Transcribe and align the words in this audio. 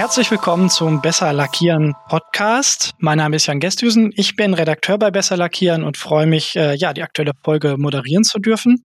Herzlich 0.00 0.30
willkommen 0.30 0.70
zum 0.70 1.02
Besser 1.02 1.30
Lackieren 1.34 1.94
Podcast. 2.08 2.92
Mein 3.00 3.18
Name 3.18 3.36
ist 3.36 3.44
Jan 3.44 3.60
Gestüsen. 3.60 4.14
Ich 4.16 4.34
bin 4.34 4.54
Redakteur 4.54 4.96
bei 4.96 5.10
Besser 5.10 5.36
Lackieren 5.36 5.84
und 5.84 5.98
freue 5.98 6.24
mich, 6.24 6.56
äh, 6.56 6.74
ja, 6.74 6.94
die 6.94 7.02
aktuelle 7.02 7.32
Folge 7.44 7.76
moderieren 7.76 8.24
zu 8.24 8.38
dürfen. 8.38 8.82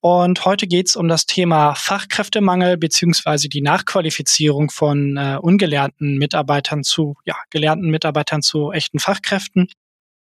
Und 0.00 0.44
heute 0.44 0.66
geht 0.66 0.88
es 0.88 0.96
um 0.96 1.06
das 1.06 1.26
Thema 1.26 1.76
Fachkräftemangel 1.76 2.76
beziehungsweise 2.76 3.48
die 3.48 3.60
Nachqualifizierung 3.60 4.68
von 4.70 5.16
äh, 5.16 5.38
ungelernten 5.40 6.18
Mitarbeitern 6.18 6.82
zu 6.82 7.14
ja, 7.24 7.36
gelernten 7.50 7.88
Mitarbeitern 7.88 8.42
zu 8.42 8.72
echten 8.72 8.98
Fachkräften. 8.98 9.68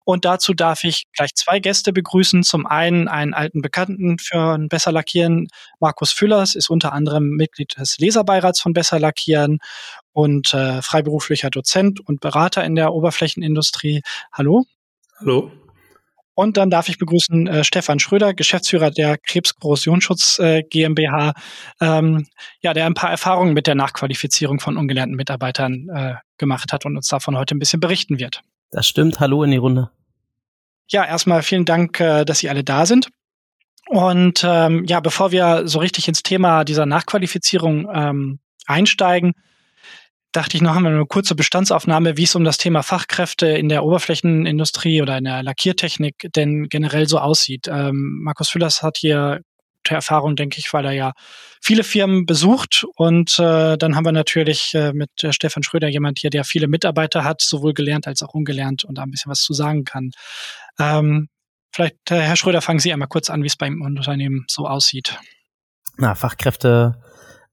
Und 0.04 0.24
dazu 0.24 0.54
darf 0.54 0.84
ich 0.84 1.04
gleich 1.12 1.34
zwei 1.34 1.60
Gäste 1.60 1.92
begrüßen. 1.92 2.42
Zum 2.42 2.66
einen 2.66 3.08
einen 3.08 3.34
alten 3.34 3.62
Bekannten 3.62 4.18
für 4.18 4.54
ein 4.54 4.68
Besser 4.68 4.92
Lackieren. 4.92 5.48
Markus 5.78 6.12
Füllers 6.12 6.54
ist 6.54 6.70
unter 6.70 6.92
anderem 6.92 7.30
Mitglied 7.30 7.76
des 7.78 7.98
Leserbeirats 7.98 8.60
von 8.60 8.72
Besser 8.72 8.98
Lackieren 8.98 9.58
und 10.12 10.54
äh, 10.54 10.82
freiberuflicher 10.82 11.50
Dozent 11.50 12.00
und 12.00 12.20
Berater 12.20 12.64
in 12.64 12.74
der 12.74 12.92
Oberflächenindustrie. 12.92 14.02
Hallo. 14.32 14.64
Hallo. 15.18 15.50
Und 16.34 16.56
dann 16.56 16.70
darf 16.70 16.88
ich 16.88 16.96
begrüßen 16.96 17.46
äh, 17.48 17.64
Stefan 17.64 17.98
Schröder, 17.98 18.32
Geschäftsführer 18.32 18.90
der 18.90 19.18
Krebskorrosionsschutz 19.18 20.38
äh, 20.38 20.62
GmbH, 20.62 21.34
ähm, 21.82 22.26
ja, 22.62 22.72
der 22.72 22.86
ein 22.86 22.94
paar 22.94 23.10
Erfahrungen 23.10 23.52
mit 23.52 23.66
der 23.66 23.74
Nachqualifizierung 23.74 24.58
von 24.58 24.78
ungelernten 24.78 25.16
Mitarbeitern 25.16 25.88
äh, 25.94 26.14
gemacht 26.38 26.72
hat 26.72 26.86
und 26.86 26.96
uns 26.96 27.08
davon 27.08 27.36
heute 27.36 27.54
ein 27.54 27.58
bisschen 27.58 27.80
berichten 27.80 28.18
wird. 28.18 28.42
Das 28.70 28.86
stimmt. 28.86 29.20
Hallo 29.20 29.42
in 29.42 29.50
die 29.50 29.56
Runde. 29.56 29.90
Ja, 30.88 31.04
erstmal 31.04 31.42
vielen 31.42 31.64
Dank, 31.64 32.00
äh, 32.00 32.24
dass 32.24 32.40
Sie 32.40 32.48
alle 32.48 32.64
da 32.64 32.86
sind. 32.86 33.08
Und 33.88 34.44
ähm, 34.46 34.84
ja, 34.86 35.00
bevor 35.00 35.32
wir 35.32 35.66
so 35.66 35.80
richtig 35.80 36.06
ins 36.06 36.22
Thema 36.22 36.64
dieser 36.64 36.86
Nachqualifizierung 36.86 37.88
ähm, 37.92 38.38
einsteigen, 38.66 39.32
dachte 40.32 40.56
ich 40.56 40.62
noch 40.62 40.76
einmal 40.76 40.92
eine 40.92 41.06
kurze 41.06 41.34
Bestandsaufnahme, 41.34 42.16
wie 42.16 42.22
es 42.22 42.36
um 42.36 42.44
das 42.44 42.58
Thema 42.58 42.82
Fachkräfte 42.82 43.48
in 43.48 43.68
der 43.68 43.84
Oberflächenindustrie 43.84 45.02
oder 45.02 45.18
in 45.18 45.24
der 45.24 45.42
Lackiertechnik 45.42 46.28
denn 46.36 46.68
generell 46.68 47.08
so 47.08 47.18
aussieht. 47.18 47.66
Ähm, 47.66 48.20
Markus 48.22 48.50
Füllers 48.50 48.82
hat 48.82 48.96
hier 48.96 49.40
Erfahrung, 49.88 50.36
denke 50.36 50.58
ich, 50.58 50.72
weil 50.72 50.84
er 50.84 50.92
ja 50.92 51.12
viele 51.62 51.84
Firmen 51.84 52.26
besucht. 52.26 52.84
Und 52.96 53.38
äh, 53.38 53.76
dann 53.76 53.96
haben 53.96 54.04
wir 54.04 54.12
natürlich 54.12 54.74
äh, 54.74 54.92
mit 54.92 55.10
äh, 55.22 55.32
Stefan 55.32 55.62
Schröder 55.62 55.88
jemand 55.88 56.18
hier, 56.18 56.30
der 56.30 56.44
viele 56.44 56.68
Mitarbeiter 56.68 57.24
hat, 57.24 57.40
sowohl 57.40 57.74
gelernt 57.74 58.06
als 58.06 58.22
auch 58.22 58.34
ungelernt 58.34 58.84
und 58.84 58.98
da 58.98 59.02
ein 59.02 59.10
bisschen 59.10 59.30
was 59.30 59.40
zu 59.40 59.52
sagen 59.52 59.84
kann. 59.84 60.10
Ähm, 60.78 61.28
vielleicht, 61.72 62.10
äh, 62.10 62.20
Herr 62.20 62.36
Schröder, 62.36 62.60
fangen 62.60 62.80
Sie 62.80 62.92
einmal 62.92 63.08
kurz 63.08 63.30
an, 63.30 63.42
wie 63.42 63.48
es 63.48 63.56
beim 63.56 63.80
Unternehmen 63.82 64.44
so 64.48 64.66
aussieht. 64.66 65.18
Na, 65.96 66.14
Fachkräfte 66.14 67.00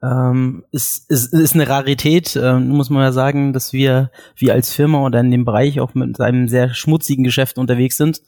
ähm, 0.01 0.63
ist, 0.71 1.09
ist, 1.09 1.33
ist 1.33 1.55
eine 1.55 1.67
Rarität, 1.67 2.35
ähm, 2.35 2.69
muss 2.69 2.89
man 2.89 3.03
ja 3.03 3.11
sagen, 3.11 3.51
dass 3.53 3.73
wir, 3.73 4.11
wir 4.35 4.53
als 4.53 4.71
Firma 4.71 5.03
oder 5.03 5.19
in 5.19 5.31
dem 5.31 5.43
Bereich 5.43 5.79
auch 5.79 5.95
mit 5.95 6.19
einem 6.21 6.47
sehr 6.47 6.73
schmutzigen 6.73 7.23
Geschäft 7.23 7.57
unterwegs 7.57 7.97
sind. 7.97 8.21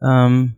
Ähm, 0.00 0.56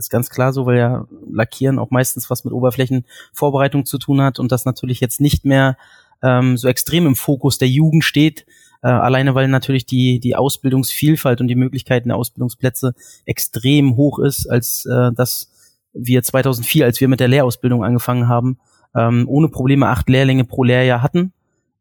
ist 0.00 0.10
ganz 0.10 0.30
klar 0.30 0.52
so, 0.52 0.66
weil 0.66 0.78
ja 0.78 1.06
Lackieren 1.30 1.78
auch 1.78 1.90
meistens 1.90 2.30
was 2.30 2.44
mit 2.44 2.52
Oberflächenvorbereitung 2.52 3.84
zu 3.86 3.98
tun 3.98 4.20
hat 4.22 4.38
und 4.38 4.50
das 4.50 4.64
natürlich 4.64 5.00
jetzt 5.00 5.20
nicht 5.20 5.44
mehr 5.44 5.76
ähm, 6.22 6.56
so 6.56 6.68
extrem 6.68 7.06
im 7.06 7.16
Fokus 7.16 7.58
der 7.58 7.68
Jugend 7.68 8.04
steht, 8.04 8.46
äh, 8.82 8.88
alleine 8.88 9.34
weil 9.34 9.48
natürlich 9.48 9.86
die, 9.86 10.20
die 10.20 10.36
Ausbildungsvielfalt 10.36 11.40
und 11.40 11.48
die 11.48 11.54
Möglichkeiten 11.54 12.08
der 12.08 12.16
Ausbildungsplätze 12.16 12.94
extrem 13.24 13.96
hoch 13.96 14.18
ist, 14.18 14.46
als 14.48 14.86
äh, 14.86 15.12
dass 15.12 15.50
wir 15.92 16.22
2004, 16.22 16.84
als 16.84 17.00
wir 17.00 17.08
mit 17.08 17.20
der 17.20 17.28
Lehrausbildung 17.28 17.84
angefangen 17.84 18.28
haben, 18.28 18.58
ähm, 18.94 19.26
ohne 19.28 19.48
Probleme 19.48 19.88
acht 19.88 20.08
Lehrlinge 20.08 20.44
pro 20.44 20.64
Lehrjahr 20.64 21.02
hatten. 21.02 21.32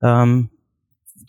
Ähm, 0.01 0.49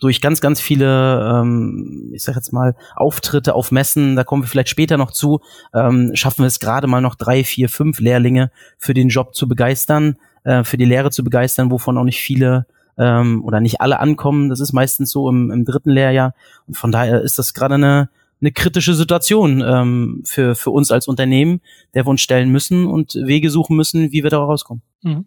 durch 0.01 0.19
ganz, 0.19 0.41
ganz 0.41 0.59
viele, 0.59 1.41
ähm, 1.41 2.11
ich 2.11 2.23
sag 2.23 2.35
jetzt 2.35 2.51
mal, 2.51 2.75
Auftritte 2.95 3.55
auf 3.55 3.71
Messen, 3.71 4.15
da 4.15 4.23
kommen 4.23 4.43
wir 4.43 4.47
vielleicht 4.47 4.69
später 4.69 4.97
noch 4.97 5.11
zu, 5.11 5.39
ähm, 5.73 6.11
schaffen 6.15 6.43
wir 6.43 6.47
es 6.47 6.59
gerade 6.59 6.87
mal 6.87 7.01
noch 7.01 7.15
drei, 7.15 7.43
vier, 7.43 7.69
fünf 7.69 7.99
Lehrlinge 7.99 8.51
für 8.77 8.93
den 8.93 9.09
Job 9.09 9.35
zu 9.35 9.47
begeistern, 9.47 10.17
äh, 10.43 10.63
für 10.63 10.77
die 10.77 10.85
Lehre 10.85 11.11
zu 11.11 11.23
begeistern, 11.23 11.71
wovon 11.71 11.97
auch 11.97 12.03
nicht 12.03 12.19
viele 12.19 12.65
ähm, 12.97 13.45
oder 13.45 13.61
nicht 13.61 13.79
alle 13.79 13.99
ankommen. 13.99 14.49
Das 14.49 14.59
ist 14.59 14.73
meistens 14.73 15.11
so 15.11 15.29
im, 15.29 15.51
im 15.51 15.65
dritten 15.65 15.91
Lehrjahr. 15.91 16.33
Und 16.67 16.77
von 16.77 16.91
daher 16.91 17.21
ist 17.21 17.37
das 17.37 17.53
gerade 17.53 17.75
eine, 17.75 18.09
eine 18.41 18.51
kritische 18.51 18.95
Situation 18.95 19.61
ähm, 19.61 20.23
für, 20.25 20.55
für 20.55 20.71
uns 20.71 20.89
als 20.91 21.07
Unternehmen, 21.07 21.61
der 21.93 22.05
wir 22.05 22.09
uns 22.09 22.21
stellen 22.21 22.49
müssen 22.49 22.87
und 22.87 23.13
Wege 23.13 23.51
suchen 23.51 23.77
müssen, 23.77 24.11
wie 24.11 24.23
wir 24.23 24.31
da 24.31 24.39
rauskommen. 24.39 24.81
Mhm. 25.03 25.25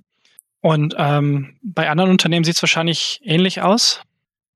Und 0.60 0.94
ähm, 0.98 1.58
bei 1.62 1.90
anderen 1.90 2.10
Unternehmen 2.10 2.44
sieht 2.44 2.56
es 2.56 2.62
wahrscheinlich 2.62 3.20
ähnlich 3.22 3.62
aus. 3.62 4.02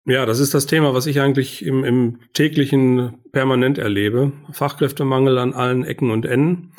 Ja, 0.05 0.25
das 0.25 0.41
ist 0.41 0.55
das 0.55 0.67
Thema, 0.67 0.95
was 0.95 1.07
ich 1.07 1.21
eigentlich 1.21 1.65
im, 1.65 1.85
im 1.85 2.21
täglichen 2.33 3.19
permanent 3.33 3.79
erlebe. 3.79 4.33
Fachkräftemangel 4.53 5.39
an 5.39 5.53
allen 5.53 5.85
Ecken 5.85 6.11
und 6.11 6.25
Enden. 6.25 6.73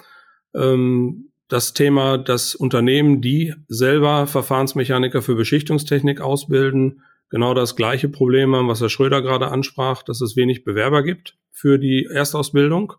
Ähm, 0.56 1.30
das 1.47 1.74
Thema, 1.74 2.18
dass 2.18 2.56
Unternehmen, 2.56 3.22
die 3.22 3.53
selber 3.68 4.28
Verfahrensmechaniker 4.28 5.22
für 5.22 5.35
Beschichtungstechnik 5.35 6.22
ausbilden, 6.22 7.03
genau 7.30 7.53
das 7.53 7.75
gleiche 7.75 8.09
Problem 8.09 8.56
haben, 8.56 8.68
was 8.68 8.81
Herr 8.81 8.90
Schröder 8.90 9.22
gerade 9.22 9.50
ansprach, 9.50 10.03
dass 10.03 10.22
es 10.22 10.36
wenig 10.36 10.63
Bewerber 10.63 11.03
gibt 11.03 11.38
für 11.51 11.78
die 11.78 12.07
Erstausbildung. 12.12 12.94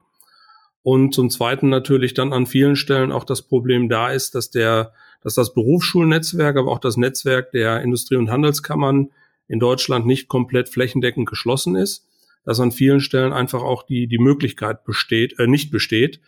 Und 0.83 1.15
zum 1.15 1.31
Zweiten 1.31 1.69
natürlich 1.69 2.15
dann 2.15 2.33
an 2.33 2.47
vielen 2.47 2.77
Stellen 2.77 3.13
auch 3.13 3.25
das 3.25 3.43
Problem 3.43 3.89
da 3.89 4.11
ist, 4.11 4.35
dass 4.35 4.51
der 4.51 4.93
dass 5.23 5.35
das 5.35 5.53
Berufsschulnetzwerk, 5.53 6.57
aber 6.57 6.71
auch 6.71 6.79
das 6.79 6.97
Netzwerk 6.97 7.53
der 7.53 7.83
Industrie- 7.83 8.17
und 8.17 8.31
Handelskammern 8.31 9.11
in 9.51 9.59
Deutschland 9.59 10.07
nicht 10.07 10.29
komplett 10.29 10.69
flächendeckend 10.69 11.29
geschlossen 11.29 11.75
ist, 11.75 12.07
dass 12.45 12.61
an 12.61 12.71
vielen 12.71 13.01
Stellen 13.01 13.33
einfach 13.33 13.63
auch 13.63 13.83
die, 13.83 14.07
die 14.07 14.19
Möglichkeit 14.19 14.85
besteht, 14.85 15.39
äh, 15.41 15.49
nicht 15.49 15.73
besteht, 15.73 16.21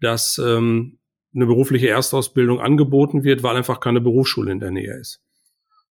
dass 0.00 0.38
ähm, 0.38 0.98
eine 1.34 1.46
berufliche 1.46 1.88
Erstausbildung 1.88 2.60
angeboten 2.60 3.24
wird, 3.24 3.42
weil 3.42 3.56
einfach 3.56 3.80
keine 3.80 4.00
Berufsschule 4.00 4.52
in 4.52 4.60
der 4.60 4.70
Nähe 4.70 4.96
ist. 4.96 5.20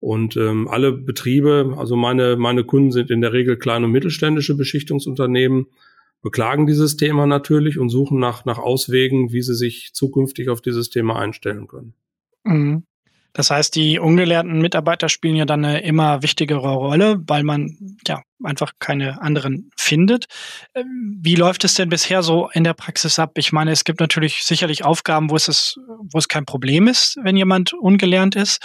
Und 0.02 0.36
ähm, 0.36 0.68
alle 0.68 0.92
Betriebe, 0.92 1.76
also 1.78 1.96
meine, 1.96 2.36
meine 2.36 2.66
Kunden 2.66 2.92
sind 2.92 3.10
in 3.10 3.22
der 3.22 3.32
Regel 3.32 3.56
kleine 3.58 3.86
und 3.86 3.94
mittelständische 3.94 4.56
Beschichtungsunternehmen, 4.58 5.68
beklagen 6.22 6.68
dieses 6.68 6.98
Thema 6.98 7.26
natürlich 7.26 7.80
und 7.80 7.90
suchen 7.90 8.20
nach, 8.20 8.44
nach 8.44 8.60
Auswegen, 8.60 9.32
wie 9.32 9.42
sie 9.42 9.56
sich 9.56 9.92
zukünftig 9.94 10.50
auf 10.50 10.60
dieses 10.60 10.90
Thema 10.90 11.18
einstellen 11.18 11.68
können. 11.68 11.94
Mhm. 12.44 12.84
Das 13.34 13.50
heißt, 13.50 13.76
die 13.76 14.00
ungelernten 14.00 14.60
Mitarbeiter 14.62 15.10
spielen 15.10 15.36
ja 15.36 15.46
dann 15.46 15.66
eine 15.66 15.82
immer 15.82 16.22
wichtigere 16.22 16.74
Rolle, 16.74 17.18
weil 17.28 17.44
man 17.44 17.98
ja 18.08 18.22
einfach 18.44 18.74
keine 18.80 19.22
anderen 19.22 19.72
findet. 19.76 20.26
Ähm, 20.76 21.18
wie 21.22 21.36
läuft 21.36 21.64
es 21.64 21.74
denn 21.74 21.90
bisher 21.90 22.22
so 22.22 22.50
in 22.54 22.64
der 22.64 22.74
Praxis 22.74 23.18
ab? 23.18 23.32
Ich 23.38 23.52
meine, 23.52 23.72
es 23.72 23.84
gibt 23.84 24.00
natürlich 24.00 24.44
sicherlich 24.44 24.86
Aufgaben, 24.86 25.30
wo 25.32 25.36
es, 25.36 25.48
ist, 25.48 25.80
wo 26.12 26.18
es 26.18 26.28
kein 26.28 26.46
Problem 26.46 26.88
ist, 26.88 27.18
wenn 27.24 27.36
jemand 27.36 27.74
ungelernt 27.74 28.36
ist. 28.36 28.62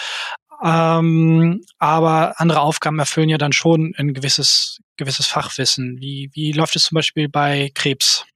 Ähm, 0.62 1.62
aber 1.78 2.40
andere 2.40 2.60
Aufgaben 2.60 2.98
erfüllen 2.98 3.28
ja 3.28 3.38
dann 3.38 3.52
schon 3.52 3.94
ein 3.96 4.12
gewisses, 4.12 4.80
gewisses 4.96 5.26
Fachwissen. 5.26 5.98
Wie, 6.00 6.30
wie 6.34 6.52
läuft 6.52 6.76
es 6.76 6.84
zum 6.84 6.96
Beispiel 6.96 7.28
bei 7.28 7.70
Krebs? 7.74 8.26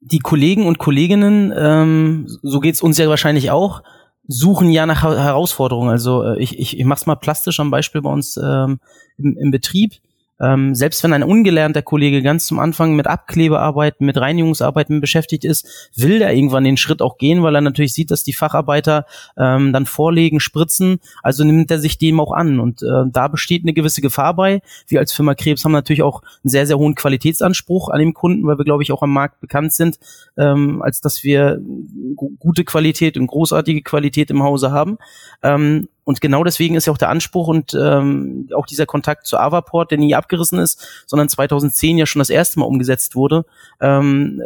Die 0.00 0.18
Kollegen 0.18 0.66
und 0.66 0.78
Kolleginnen, 0.78 1.52
ähm, 1.56 2.26
so 2.42 2.60
geht's 2.60 2.82
uns 2.82 2.98
ja 2.98 3.08
wahrscheinlich 3.08 3.50
auch, 3.50 3.82
suchen 4.30 4.70
ja 4.70 4.86
nach 4.86 5.02
Herausforderungen. 5.02 5.90
Also 5.90 6.22
äh, 6.22 6.40
ich, 6.40 6.58
ich, 6.58 6.78
ich 6.78 6.84
mache 6.84 7.00
es 7.00 7.06
mal 7.06 7.16
plastisch 7.16 7.58
am 7.58 7.70
Beispiel 7.70 8.00
bei 8.00 8.10
uns 8.10 8.36
ähm, 8.36 8.78
im, 9.18 9.36
im 9.36 9.50
Betrieb. 9.50 9.94
Ähm, 10.40 10.74
selbst 10.74 11.02
wenn 11.02 11.12
ein 11.12 11.22
ungelernter 11.22 11.82
Kollege 11.82 12.22
ganz 12.22 12.46
zum 12.46 12.58
Anfang 12.58 12.96
mit 12.96 13.06
Abklebearbeiten, 13.06 14.06
mit 14.06 14.16
Reinigungsarbeiten 14.16 15.00
beschäftigt 15.00 15.44
ist, 15.44 15.90
will 15.94 16.18
der 16.18 16.32
irgendwann 16.34 16.64
den 16.64 16.76
Schritt 16.76 17.02
auch 17.02 17.18
gehen, 17.18 17.42
weil 17.42 17.54
er 17.54 17.60
natürlich 17.60 17.92
sieht, 17.92 18.10
dass 18.10 18.22
die 18.22 18.32
Facharbeiter 18.32 19.06
ähm, 19.36 19.72
dann 19.72 19.86
vorlegen, 19.86 20.40
spritzen. 20.40 21.00
Also 21.22 21.44
nimmt 21.44 21.70
er 21.70 21.78
sich 21.78 21.98
dem 21.98 22.20
auch 22.20 22.32
an. 22.32 22.60
Und 22.60 22.82
äh, 22.82 23.10
da 23.10 23.28
besteht 23.28 23.64
eine 23.64 23.72
gewisse 23.72 24.00
Gefahr 24.00 24.34
bei. 24.34 24.62
Wir 24.86 25.00
als 25.00 25.12
Firma 25.12 25.34
Krebs 25.34 25.64
haben 25.64 25.72
natürlich 25.72 26.02
auch 26.02 26.22
einen 26.42 26.50
sehr, 26.50 26.66
sehr 26.66 26.78
hohen 26.78 26.94
Qualitätsanspruch 26.94 27.88
an 27.88 27.98
dem 27.98 28.14
Kunden, 28.14 28.46
weil 28.46 28.58
wir, 28.58 28.64
glaube 28.64 28.82
ich, 28.82 28.92
auch 28.92 29.02
am 29.02 29.12
Markt 29.12 29.40
bekannt 29.40 29.72
sind, 29.72 29.98
ähm, 30.36 30.82
als 30.82 31.00
dass 31.00 31.22
wir 31.24 31.60
gute 32.38 32.64
Qualität 32.64 33.16
und 33.16 33.26
großartige 33.26 33.82
Qualität 33.82 34.30
im 34.30 34.42
Hause 34.42 34.72
haben. 34.72 34.98
Ähm, 35.42 35.88
und 36.10 36.20
genau 36.20 36.42
deswegen 36.42 36.74
ist 36.74 36.88
ja 36.88 36.92
auch 36.92 36.98
der 36.98 37.08
Anspruch 37.08 37.46
und 37.46 37.72
ähm, 37.72 38.48
auch 38.52 38.66
dieser 38.66 38.84
Kontakt 38.84 39.28
zu 39.28 39.38
Avaport, 39.38 39.92
der 39.92 39.98
nie 39.98 40.16
abgerissen 40.16 40.58
ist, 40.58 41.04
sondern 41.06 41.28
2010 41.28 41.98
ja 41.98 42.04
schon 42.04 42.18
das 42.18 42.30
erste 42.30 42.58
Mal 42.58 42.66
umgesetzt 42.66 43.14
wurde. 43.14 43.44
Ähm, 43.80 44.42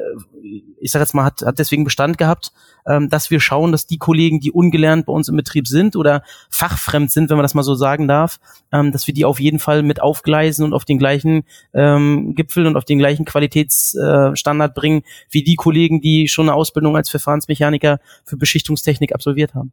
ich 0.78 0.90
sage 0.90 1.05
jetzt 1.05 1.14
mal, 1.14 1.25
hat, 1.25 1.40
hat 1.40 1.58
deswegen 1.58 1.84
Bestand 1.84 2.19
gehabt, 2.19 2.52
ähm, 2.87 3.08
dass 3.08 3.31
wir 3.31 3.40
schauen, 3.40 3.72
dass 3.72 3.87
die 3.87 3.96
Kollegen, 3.96 4.40
die 4.40 4.52
ungelernt 4.52 5.06
bei 5.06 5.14
uns 5.14 5.31
im 5.31 5.37
Betrieb 5.37 5.66
sind 5.66 5.96
oder 5.96 6.22
fachfremd 6.50 7.11
sind, 7.11 7.31
wenn 7.31 7.38
man 7.38 7.44
das 7.44 7.55
mal 7.55 7.62
so 7.62 7.75
sagen 7.75 8.08
darf, 8.08 8.40
ähm, 8.70 8.93
dass 8.93 9.06
wir 9.06 9.14
die 9.14 9.25
auf 9.25 9.40
jeden 9.40 9.58
Fall 9.58 9.82
mit 9.82 10.02
aufgleisen 10.02 10.66
und 10.66 10.75
auf 10.75 10.84
den 10.84 10.99
gleichen 10.99 11.44
ähm, 11.72 12.34
Gipfel 12.34 12.66
und 12.66 12.76
auf 12.76 12.84
den 12.84 12.99
gleichen 12.99 13.25
Qualitätsstandard 13.25 14.72
äh, 14.72 14.75
bringen, 14.78 15.02
wie 15.31 15.43
die 15.43 15.56
Kollegen, 15.56 16.02
die 16.02 16.28
schon 16.28 16.50
eine 16.50 16.56
Ausbildung 16.56 16.94
als 16.94 17.08
Verfahrensmechaniker 17.08 18.00
für 18.26 18.37
Beschichtungstechnik 18.37 19.14
absolviert 19.14 19.55
haben. 19.55 19.72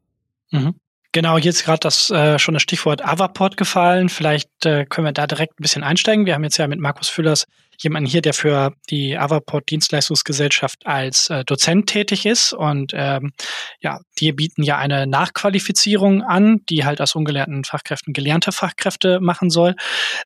Mhm. 0.52 0.76
Genau, 1.14 1.38
jetzt 1.38 1.66
gerade 1.66 1.80
das 1.82 2.10
äh, 2.10 2.40
schon 2.40 2.54
das 2.54 2.64
Stichwort 2.64 3.04
Avaport 3.04 3.58
gefallen. 3.58 4.08
Vielleicht 4.08 4.66
äh, 4.66 4.86
können 4.86 5.08
wir 5.08 5.12
da 5.12 5.28
direkt 5.28 5.60
ein 5.60 5.62
bisschen 5.62 5.84
einsteigen. 5.84 6.26
Wir 6.26 6.36
haben 6.36 6.44
jetzt 6.44 6.58
ja 6.58 6.68
mit 6.68 6.80
Markus 6.80 7.10
Füllers 7.10 7.46
jemanden 7.80 8.10
hier, 8.10 8.22
der 8.22 8.34
für 8.34 8.74
die 8.90 9.18
Avaport 9.18 9.70
Dienstleistungsgesellschaft 9.70 10.86
als 10.86 11.30
äh, 11.30 11.44
Dozent 11.44 11.88
tätig 11.88 12.26
ist. 12.26 12.54
Und 12.54 12.94
ähm, 12.96 13.34
ja, 13.82 14.00
die 14.20 14.32
bieten 14.32 14.64
ja 14.64 14.78
eine 14.78 15.06
Nachqualifizierung 15.06 16.22
an, 16.22 16.60
die 16.70 16.86
halt 16.86 17.02
aus 17.02 17.14
ungelernten 17.14 17.66
Fachkräften 17.66 18.14
gelernte 18.14 18.54
Fachkräfte 18.54 19.20
machen 19.20 19.50
soll. 19.50 19.76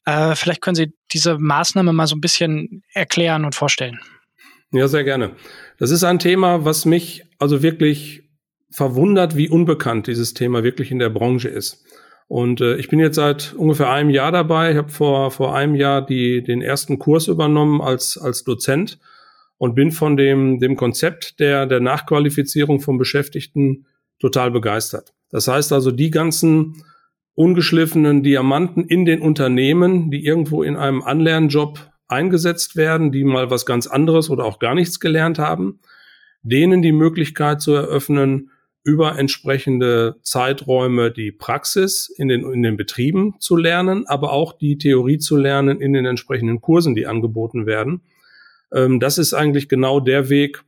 Äh, 0.06 0.36
vielleicht 0.36 0.62
können 0.62 0.76
Sie 0.76 0.94
diese 1.12 1.40
Maßnahme 1.40 1.94
mal 1.94 2.06
so 2.06 2.16
ein 2.16 2.22
bisschen 2.22 2.84
erklären 2.94 3.44
und 3.44 3.56
vorstellen. 3.56 4.00
Ja, 4.72 4.88
sehr 4.88 5.04
gerne. 5.04 5.32
Das 5.80 5.90
ist 5.90 6.04
ein 6.04 6.20
Thema, 6.20 6.64
was 6.64 6.86
mich 6.86 7.24
also 7.40 7.64
wirklich 7.64 8.25
verwundert, 8.76 9.38
wie 9.38 9.50
unbekannt 9.50 10.08
dieses 10.08 10.34
Thema 10.34 10.64
wirklich 10.64 10.92
in 10.92 11.00
der 11.00 11.10
Branche 11.10 11.48
ist. 11.48 11.86
Und 12.28 12.60
äh, 12.60 12.76
ich 12.76 12.90
bin 12.90 13.00
jetzt 13.00 13.16
seit 13.16 13.54
ungefähr 13.54 13.90
einem 13.90 14.10
Jahr 14.10 14.34
dabei. 14.34 14.72
Ich 14.72 14.78
habe 14.78 14.90
vor, 14.90 15.32
vor 15.32 15.56
einem 15.56 15.76
Jahr 15.76 16.06
die, 16.06 16.44
den 16.44 16.62
ersten 16.62 17.00
Kurs 17.00 17.28
übernommen 17.28 17.82
als, 17.82 18.18
als 18.18 18.44
Dozent 18.44 19.00
und 19.58 19.76
bin 19.76 19.92
von 19.92 20.18
dem, 20.18 20.60
dem 20.60 20.76
Konzept 20.76 21.40
der, 21.40 21.66
der 21.68 21.80
Nachqualifizierung 21.80 22.82
von 22.82 22.98
Beschäftigten 22.98 23.86
total 24.20 24.52
begeistert. 24.52 25.14
Das 25.30 25.48
heißt 25.48 25.72
also, 25.72 25.92
die 25.92 26.12
ganzen 26.12 26.84
ungeschliffenen 27.34 28.24
Diamanten 28.24 28.84
in 28.86 29.06
den 29.06 29.22
Unternehmen, 29.22 30.12
die 30.12 30.26
irgendwo 30.26 30.64
in 30.64 30.76
einem 30.76 31.02
Anlernjob 31.02 31.80
eingesetzt 32.10 32.76
werden, 32.76 33.14
die 33.14 33.24
mal 33.24 33.50
was 33.50 33.66
ganz 33.66 33.88
anderes 33.88 34.30
oder 34.30 34.44
auch 34.44 34.60
gar 34.60 34.76
nichts 34.76 35.00
gelernt 35.00 35.40
haben, 35.40 35.80
denen 36.44 36.82
die 36.82 36.92
Möglichkeit 36.92 37.62
zu 37.62 37.74
eröffnen, 37.74 38.52
über 38.86 39.18
entsprechende 39.18 40.16
Zeiträume 40.22 41.12
die 41.12 41.32
Praxis 41.32 42.08
in 42.08 42.28
den, 42.28 42.50
in 42.54 42.62
den 42.62 42.78
Betrieben 42.78 43.34
zu 43.40 43.58
lernen, 43.58 44.06
aber 44.06 44.32
auch 44.32 44.54
die 44.54 44.78
Theorie 44.78 45.18
zu 45.18 45.36
lernen 45.36 45.82
in 45.82 45.92
den 45.92 46.06
entsprechenden 46.06 46.62
Kursen, 46.62 46.94
die 46.94 47.08
angeboten 47.08 47.66
werden. 47.66 48.02
Ähm, 48.72 49.00
das 49.00 49.18
ist 49.18 49.34
eigentlich 49.34 49.70
genau 49.70 50.00
der 50.00 50.30
Weg, 50.30 50.64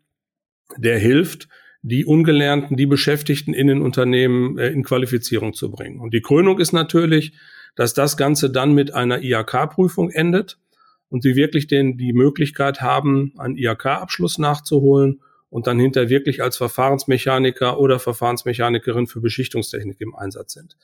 der 0.77 0.97
hilft, 0.97 1.47
die 1.83 2.05
Ungelernten, 2.05 2.75
die 2.75 2.87
Beschäftigten 2.87 3.53
in 3.53 3.67
den 3.67 3.83
Unternehmen 3.83 4.57
äh, 4.57 4.69
in 4.69 4.83
Qualifizierung 4.83 5.53
zu 5.53 5.69
bringen. 5.69 5.99
Und 5.99 6.11
die 6.11 6.21
Krönung 6.21 6.59
ist 6.59 6.73
natürlich, 6.73 7.33
dass 7.75 7.93
das 7.93 8.17
Ganze 8.17 8.49
dann 8.49 8.73
mit 8.73 8.95
einer 8.95 9.21
IHK-Prüfung 9.21 10.09
endet 10.09 10.57
und 11.09 11.21
sie 11.21 11.35
wirklich 11.35 11.67
den, 11.67 11.99
die 11.99 12.13
Möglichkeit 12.13 12.81
haben, 12.81 13.33
einen 13.37 13.57
IHK-Abschluss 13.57 14.39
nachzuholen 14.39 15.21
und 15.49 15.67
dann 15.67 15.79
hinter 15.79 16.09
wirklich 16.09 16.41
als 16.41 16.57
Verfahrensmechaniker 16.57 17.79
oder 17.79 17.99
Verfahrensmechanikerin 17.99 19.07
für 19.07 19.21
Beschichtungstechnik 19.21 20.01
im 20.01 20.15
Einsatz 20.15 20.53
sind. 20.53 20.77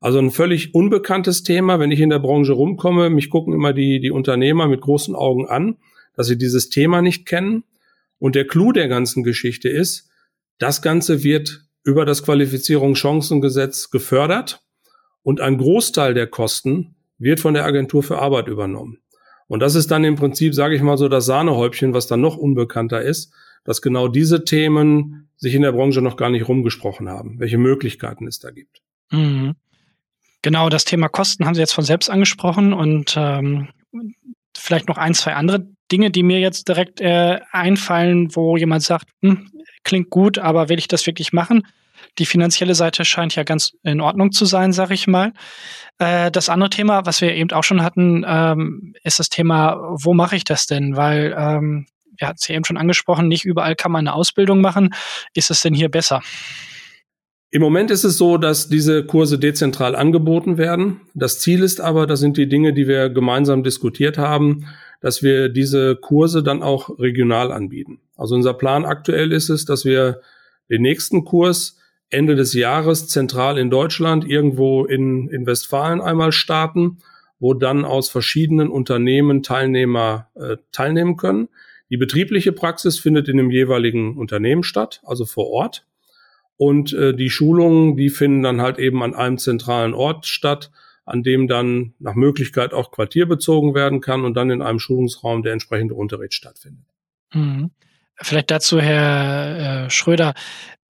Also 0.00 0.18
ein 0.18 0.30
völlig 0.30 0.74
unbekanntes 0.74 1.44
Thema. 1.44 1.78
Wenn 1.78 1.92
ich 1.92 2.00
in 2.00 2.10
der 2.10 2.18
Branche 2.18 2.52
rumkomme, 2.52 3.10
mich 3.10 3.30
gucken 3.30 3.54
immer 3.54 3.72
die, 3.72 4.00
die 4.00 4.10
Unternehmer 4.10 4.66
mit 4.66 4.80
großen 4.80 5.14
Augen 5.14 5.46
an, 5.48 5.76
dass 6.16 6.26
sie 6.26 6.36
dieses 6.36 6.70
Thema 6.70 7.02
nicht 7.02 7.24
kennen. 7.24 7.64
Und 8.18 8.34
der 8.34 8.46
Clou 8.46 8.72
der 8.72 8.88
ganzen 8.88 9.22
Geschichte 9.22 9.68
ist, 9.68 10.10
das 10.58 10.82
Ganze 10.82 11.22
wird 11.22 11.64
über 11.84 12.04
das 12.04 12.22
Qualifizierungschancengesetz 12.22 13.90
gefördert 13.90 14.62
und 15.22 15.40
ein 15.40 15.58
Großteil 15.58 16.14
der 16.14 16.26
Kosten 16.26 16.96
wird 17.18 17.40
von 17.40 17.54
der 17.54 17.64
Agentur 17.64 18.02
für 18.02 18.18
Arbeit 18.18 18.48
übernommen. 18.48 18.98
Und 19.46 19.60
das 19.60 19.74
ist 19.74 19.90
dann 19.90 20.04
im 20.04 20.16
Prinzip, 20.16 20.54
sage 20.54 20.74
ich 20.74 20.82
mal 20.82 20.96
so, 20.96 21.08
das 21.08 21.26
Sahnehäubchen, 21.26 21.94
was 21.94 22.06
dann 22.06 22.20
noch 22.20 22.36
unbekannter 22.36 23.02
ist, 23.02 23.32
dass 23.64 23.82
genau 23.82 24.08
diese 24.08 24.44
Themen 24.44 25.28
sich 25.36 25.54
in 25.54 25.62
der 25.62 25.72
Branche 25.72 26.02
noch 26.02 26.16
gar 26.16 26.30
nicht 26.30 26.48
rumgesprochen 26.48 27.08
haben, 27.08 27.38
welche 27.38 27.58
Möglichkeiten 27.58 28.26
es 28.26 28.38
da 28.38 28.50
gibt. 28.50 28.82
Mhm. 29.10 29.54
Genau, 30.42 30.68
das 30.68 30.84
Thema 30.84 31.08
Kosten 31.08 31.46
haben 31.46 31.54
Sie 31.54 31.60
jetzt 31.60 31.74
von 31.74 31.84
selbst 31.84 32.10
angesprochen 32.10 32.72
und 32.72 33.14
ähm, 33.16 33.68
vielleicht 34.56 34.88
noch 34.88 34.98
ein, 34.98 35.14
zwei 35.14 35.34
andere 35.34 35.66
Dinge, 35.90 36.10
die 36.10 36.22
mir 36.22 36.40
jetzt 36.40 36.68
direkt 36.68 37.00
äh, 37.00 37.40
einfallen, 37.52 38.34
wo 38.34 38.56
jemand 38.56 38.82
sagt, 38.82 39.08
hm, 39.20 39.50
klingt 39.84 40.10
gut, 40.10 40.38
aber 40.38 40.68
will 40.68 40.78
ich 40.78 40.88
das 40.88 41.06
wirklich 41.06 41.32
machen? 41.32 41.66
Die 42.18 42.26
finanzielle 42.26 42.74
Seite 42.74 43.04
scheint 43.04 43.36
ja 43.36 43.42
ganz 43.42 43.72
in 43.82 44.00
Ordnung 44.00 44.32
zu 44.32 44.44
sein, 44.44 44.72
sag 44.72 44.90
ich 44.90 45.06
mal. 45.06 45.32
Äh, 45.98 46.30
das 46.30 46.48
andere 46.48 46.70
Thema, 46.70 47.06
was 47.06 47.20
wir 47.20 47.34
eben 47.34 47.50
auch 47.52 47.64
schon 47.64 47.82
hatten, 47.82 48.24
ähm, 48.26 48.94
ist 49.04 49.18
das 49.18 49.28
Thema, 49.28 49.76
wo 49.92 50.12
mache 50.14 50.36
ich 50.36 50.44
das 50.44 50.66
denn? 50.66 50.96
Weil 50.96 51.34
ähm, 51.36 51.86
wir 52.16 52.28
hatten 52.28 52.38
es 52.40 52.48
ja 52.48 52.54
eben 52.54 52.64
schon 52.64 52.76
angesprochen, 52.76 53.28
nicht 53.28 53.44
überall 53.44 53.76
kann 53.76 53.92
man 53.92 54.06
eine 54.06 54.14
Ausbildung 54.14 54.60
machen. 54.60 54.94
Ist 55.34 55.50
es 55.50 55.60
denn 55.60 55.74
hier 55.74 55.88
besser? 55.88 56.22
Im 57.50 57.60
Moment 57.60 57.90
ist 57.90 58.04
es 58.04 58.16
so, 58.16 58.38
dass 58.38 58.68
diese 58.68 59.04
Kurse 59.04 59.38
dezentral 59.38 59.94
angeboten 59.94 60.56
werden. 60.56 61.02
Das 61.12 61.38
Ziel 61.38 61.62
ist 61.62 61.82
aber, 61.82 62.06
das 62.06 62.20
sind 62.20 62.38
die 62.38 62.48
Dinge, 62.48 62.72
die 62.72 62.88
wir 62.88 63.10
gemeinsam 63.10 63.62
diskutiert 63.62 64.16
haben, 64.16 64.66
dass 65.02 65.22
wir 65.22 65.50
diese 65.50 65.96
Kurse 65.96 66.42
dann 66.42 66.62
auch 66.62 66.98
regional 66.98 67.52
anbieten. 67.52 68.00
Also 68.16 68.36
unser 68.36 68.54
Plan 68.54 68.86
aktuell 68.86 69.32
ist 69.32 69.50
es, 69.50 69.66
dass 69.66 69.84
wir 69.84 70.22
den 70.70 70.80
nächsten 70.80 71.24
Kurs 71.24 71.76
Ende 72.08 72.36
des 72.36 72.54
Jahres 72.54 73.08
zentral 73.08 73.58
in 73.58 73.68
Deutschland, 73.68 74.26
irgendwo 74.26 74.84
in, 74.84 75.28
in 75.28 75.46
Westfalen 75.46 76.00
einmal 76.00 76.32
starten, 76.32 76.98
wo 77.38 77.52
dann 77.52 77.84
aus 77.84 78.08
verschiedenen 78.08 78.68
Unternehmen 78.68 79.42
Teilnehmer 79.42 80.28
äh, 80.34 80.56
teilnehmen 80.70 81.16
können. 81.16 81.48
Die 81.92 81.98
betriebliche 81.98 82.52
Praxis 82.52 82.98
findet 82.98 83.28
in 83.28 83.36
dem 83.36 83.50
jeweiligen 83.50 84.16
Unternehmen 84.16 84.62
statt, 84.62 85.02
also 85.04 85.26
vor 85.26 85.50
Ort. 85.50 85.84
Und 86.56 86.94
äh, 86.94 87.12
die 87.12 87.28
Schulungen, 87.28 87.98
die 87.98 88.08
finden 88.08 88.42
dann 88.42 88.62
halt 88.62 88.78
eben 88.78 89.02
an 89.02 89.14
einem 89.14 89.36
zentralen 89.36 89.92
Ort 89.92 90.24
statt, 90.24 90.70
an 91.04 91.22
dem 91.22 91.48
dann 91.48 91.92
nach 91.98 92.14
Möglichkeit 92.14 92.72
auch 92.72 92.92
Quartier 92.92 93.26
bezogen 93.26 93.74
werden 93.74 94.00
kann 94.00 94.24
und 94.24 94.34
dann 94.38 94.48
in 94.48 94.62
einem 94.62 94.78
Schulungsraum 94.78 95.42
der 95.42 95.52
entsprechende 95.52 95.92
Unterricht 95.94 96.32
stattfindet. 96.32 96.86
Mhm. 97.34 97.72
Vielleicht 98.16 98.50
dazu, 98.50 98.80
Herr 98.80 99.84
äh, 99.84 99.90
Schröder, 99.90 100.32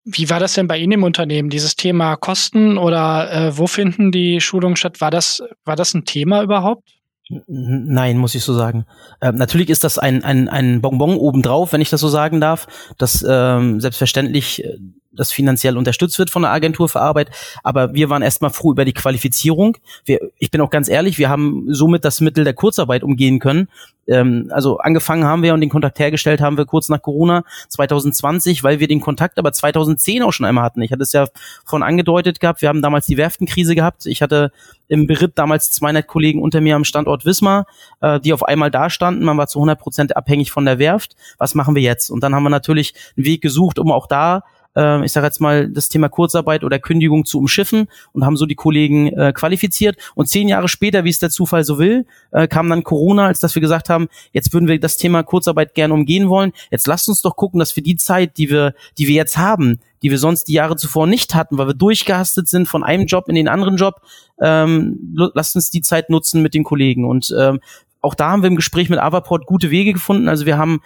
wie 0.04 0.28
war 0.28 0.38
das 0.38 0.52
denn 0.52 0.66
bei 0.66 0.76
Ihnen 0.76 0.92
im 0.92 1.02
Unternehmen, 1.02 1.48
dieses 1.48 1.76
Thema 1.76 2.16
Kosten 2.16 2.76
oder 2.76 3.32
äh, 3.32 3.56
wo 3.56 3.66
finden 3.66 4.12
die 4.12 4.42
Schulungen 4.42 4.76
statt? 4.76 5.00
War 5.00 5.10
das, 5.10 5.42
war 5.64 5.76
das 5.76 5.94
ein 5.94 6.04
Thema 6.04 6.42
überhaupt? 6.42 6.99
Nein, 7.46 8.18
muss 8.18 8.34
ich 8.34 8.42
so 8.42 8.54
sagen. 8.54 8.86
Ähm, 9.20 9.36
natürlich 9.36 9.70
ist 9.70 9.84
das 9.84 9.98
ein, 9.98 10.24
ein, 10.24 10.48
ein 10.48 10.80
Bonbon 10.80 11.16
obendrauf, 11.16 11.72
wenn 11.72 11.80
ich 11.80 11.90
das 11.90 12.00
so 12.00 12.08
sagen 12.08 12.40
darf, 12.40 12.66
das 12.98 13.24
ähm, 13.28 13.80
selbstverständlich 13.80 14.64
äh, 14.64 14.78
das 15.12 15.32
finanziell 15.32 15.76
unterstützt 15.76 16.18
wird 16.18 16.30
von 16.30 16.42
der 16.42 16.52
Agentur 16.52 16.88
für 16.88 17.00
Arbeit. 17.00 17.30
Aber 17.62 17.94
wir 17.94 18.10
waren 18.10 18.22
erstmal 18.22 18.50
froh 18.50 18.72
über 18.72 18.84
die 18.84 18.92
Qualifizierung. 18.92 19.76
Wir, 20.04 20.20
ich 20.38 20.50
bin 20.50 20.60
auch 20.60 20.70
ganz 20.70 20.88
ehrlich, 20.88 21.18
wir 21.18 21.28
haben 21.28 21.66
somit 21.68 22.04
das 22.04 22.20
Mittel 22.20 22.44
der 22.44 22.54
Kurzarbeit 22.54 23.02
umgehen 23.02 23.38
können. 23.38 23.68
Ähm, 24.06 24.50
also 24.50 24.78
angefangen 24.78 25.24
haben 25.24 25.42
wir 25.42 25.54
und 25.54 25.60
den 25.60 25.70
Kontakt 25.70 25.98
hergestellt 25.98 26.40
haben 26.40 26.56
wir 26.56 26.64
kurz 26.64 26.88
nach 26.88 27.02
Corona 27.02 27.44
2020, 27.68 28.62
weil 28.62 28.80
wir 28.80 28.88
den 28.88 29.00
Kontakt 29.00 29.38
aber 29.38 29.52
2010 29.52 30.22
auch 30.22 30.32
schon 30.32 30.46
einmal 30.46 30.64
hatten. 30.64 30.82
Ich 30.82 30.92
hatte 30.92 31.02
es 31.02 31.12
ja 31.12 31.26
von 31.64 31.82
angedeutet 31.82 32.40
gehabt. 32.40 32.62
Wir 32.62 32.68
haben 32.68 32.82
damals 32.82 33.06
die 33.06 33.16
Werftenkrise 33.16 33.74
gehabt. 33.74 34.06
Ich 34.06 34.22
hatte 34.22 34.52
im 34.88 35.06
Beritt 35.06 35.32
damals 35.36 35.70
200 35.72 36.06
Kollegen 36.06 36.42
unter 36.42 36.60
mir 36.60 36.76
am 36.76 36.84
Standort 36.84 37.24
Wismar, 37.24 37.66
äh, 38.00 38.20
die 38.20 38.32
auf 38.32 38.42
einmal 38.42 38.70
da 38.70 38.90
standen. 38.90 39.24
Man 39.24 39.38
war 39.38 39.46
zu 39.46 39.58
100 39.58 39.78
Prozent 39.78 40.16
abhängig 40.16 40.50
von 40.50 40.64
der 40.64 40.78
Werft. 40.78 41.14
Was 41.38 41.54
machen 41.54 41.74
wir 41.74 41.82
jetzt? 41.82 42.10
Und 42.10 42.22
dann 42.22 42.34
haben 42.34 42.42
wir 42.42 42.50
natürlich 42.50 42.94
einen 43.16 43.26
Weg 43.26 43.42
gesucht, 43.42 43.78
um 43.78 43.92
auch 43.92 44.06
da 44.06 44.42
äh, 44.76 45.04
ich 45.04 45.12
sage 45.12 45.26
jetzt 45.26 45.40
mal, 45.40 45.68
das 45.68 45.88
Thema 45.88 46.08
Kurzarbeit 46.08 46.64
oder 46.64 46.78
Kündigung 46.78 47.24
zu 47.24 47.38
umschiffen 47.38 47.88
und 48.12 48.24
haben 48.24 48.36
so 48.36 48.46
die 48.46 48.54
Kollegen 48.54 49.08
äh, 49.08 49.32
qualifiziert. 49.32 49.96
Und 50.14 50.28
zehn 50.28 50.48
Jahre 50.48 50.68
später, 50.68 51.04
wie 51.04 51.10
es 51.10 51.18
der 51.18 51.30
Zufall 51.30 51.64
so 51.64 51.78
will, 51.78 52.06
äh, 52.32 52.48
kam 52.48 52.68
dann 52.68 52.84
Corona, 52.84 53.26
als 53.26 53.40
dass 53.40 53.54
wir 53.54 53.62
gesagt 53.62 53.88
haben, 53.88 54.08
jetzt 54.32 54.52
würden 54.52 54.68
wir 54.68 54.78
das 54.78 54.96
Thema 54.96 55.22
Kurzarbeit 55.22 55.74
gerne 55.74 55.94
umgehen 55.94 56.28
wollen. 56.28 56.52
Jetzt 56.70 56.86
lasst 56.86 57.08
uns 57.08 57.22
doch 57.22 57.36
gucken, 57.36 57.58
dass 57.58 57.76
wir 57.76 57.82
die 57.82 57.96
Zeit, 57.96 58.36
die 58.38 58.50
wir, 58.50 58.74
die 58.98 59.08
wir 59.08 59.14
jetzt 59.14 59.36
haben, 59.36 59.80
die 60.02 60.10
wir 60.10 60.18
sonst 60.18 60.44
die 60.44 60.54
Jahre 60.54 60.76
zuvor 60.76 61.06
nicht 61.06 61.34
hatten, 61.34 61.58
weil 61.58 61.68
wir 61.68 61.74
durchgehastet 61.74 62.48
sind 62.48 62.66
von 62.66 62.82
einem 62.82 63.06
Job 63.06 63.28
in 63.28 63.34
den 63.34 63.48
anderen 63.48 63.76
Job, 63.76 64.00
ähm, 64.40 65.14
lasst 65.34 65.56
uns 65.56 65.70
die 65.70 65.82
Zeit 65.82 66.08
nutzen 66.08 66.42
mit 66.42 66.54
den 66.54 66.64
Kollegen. 66.64 67.04
Und 67.04 67.34
ähm, 67.38 67.60
auch 68.00 68.14
da 68.14 68.30
haben 68.30 68.42
wir 68.42 68.48
im 68.48 68.56
Gespräch 68.56 68.88
mit 68.88 68.98
Avaport 68.98 69.46
gute 69.46 69.70
Wege 69.70 69.92
gefunden. 69.92 70.28
Also 70.28 70.46
wir 70.46 70.56
haben 70.56 70.80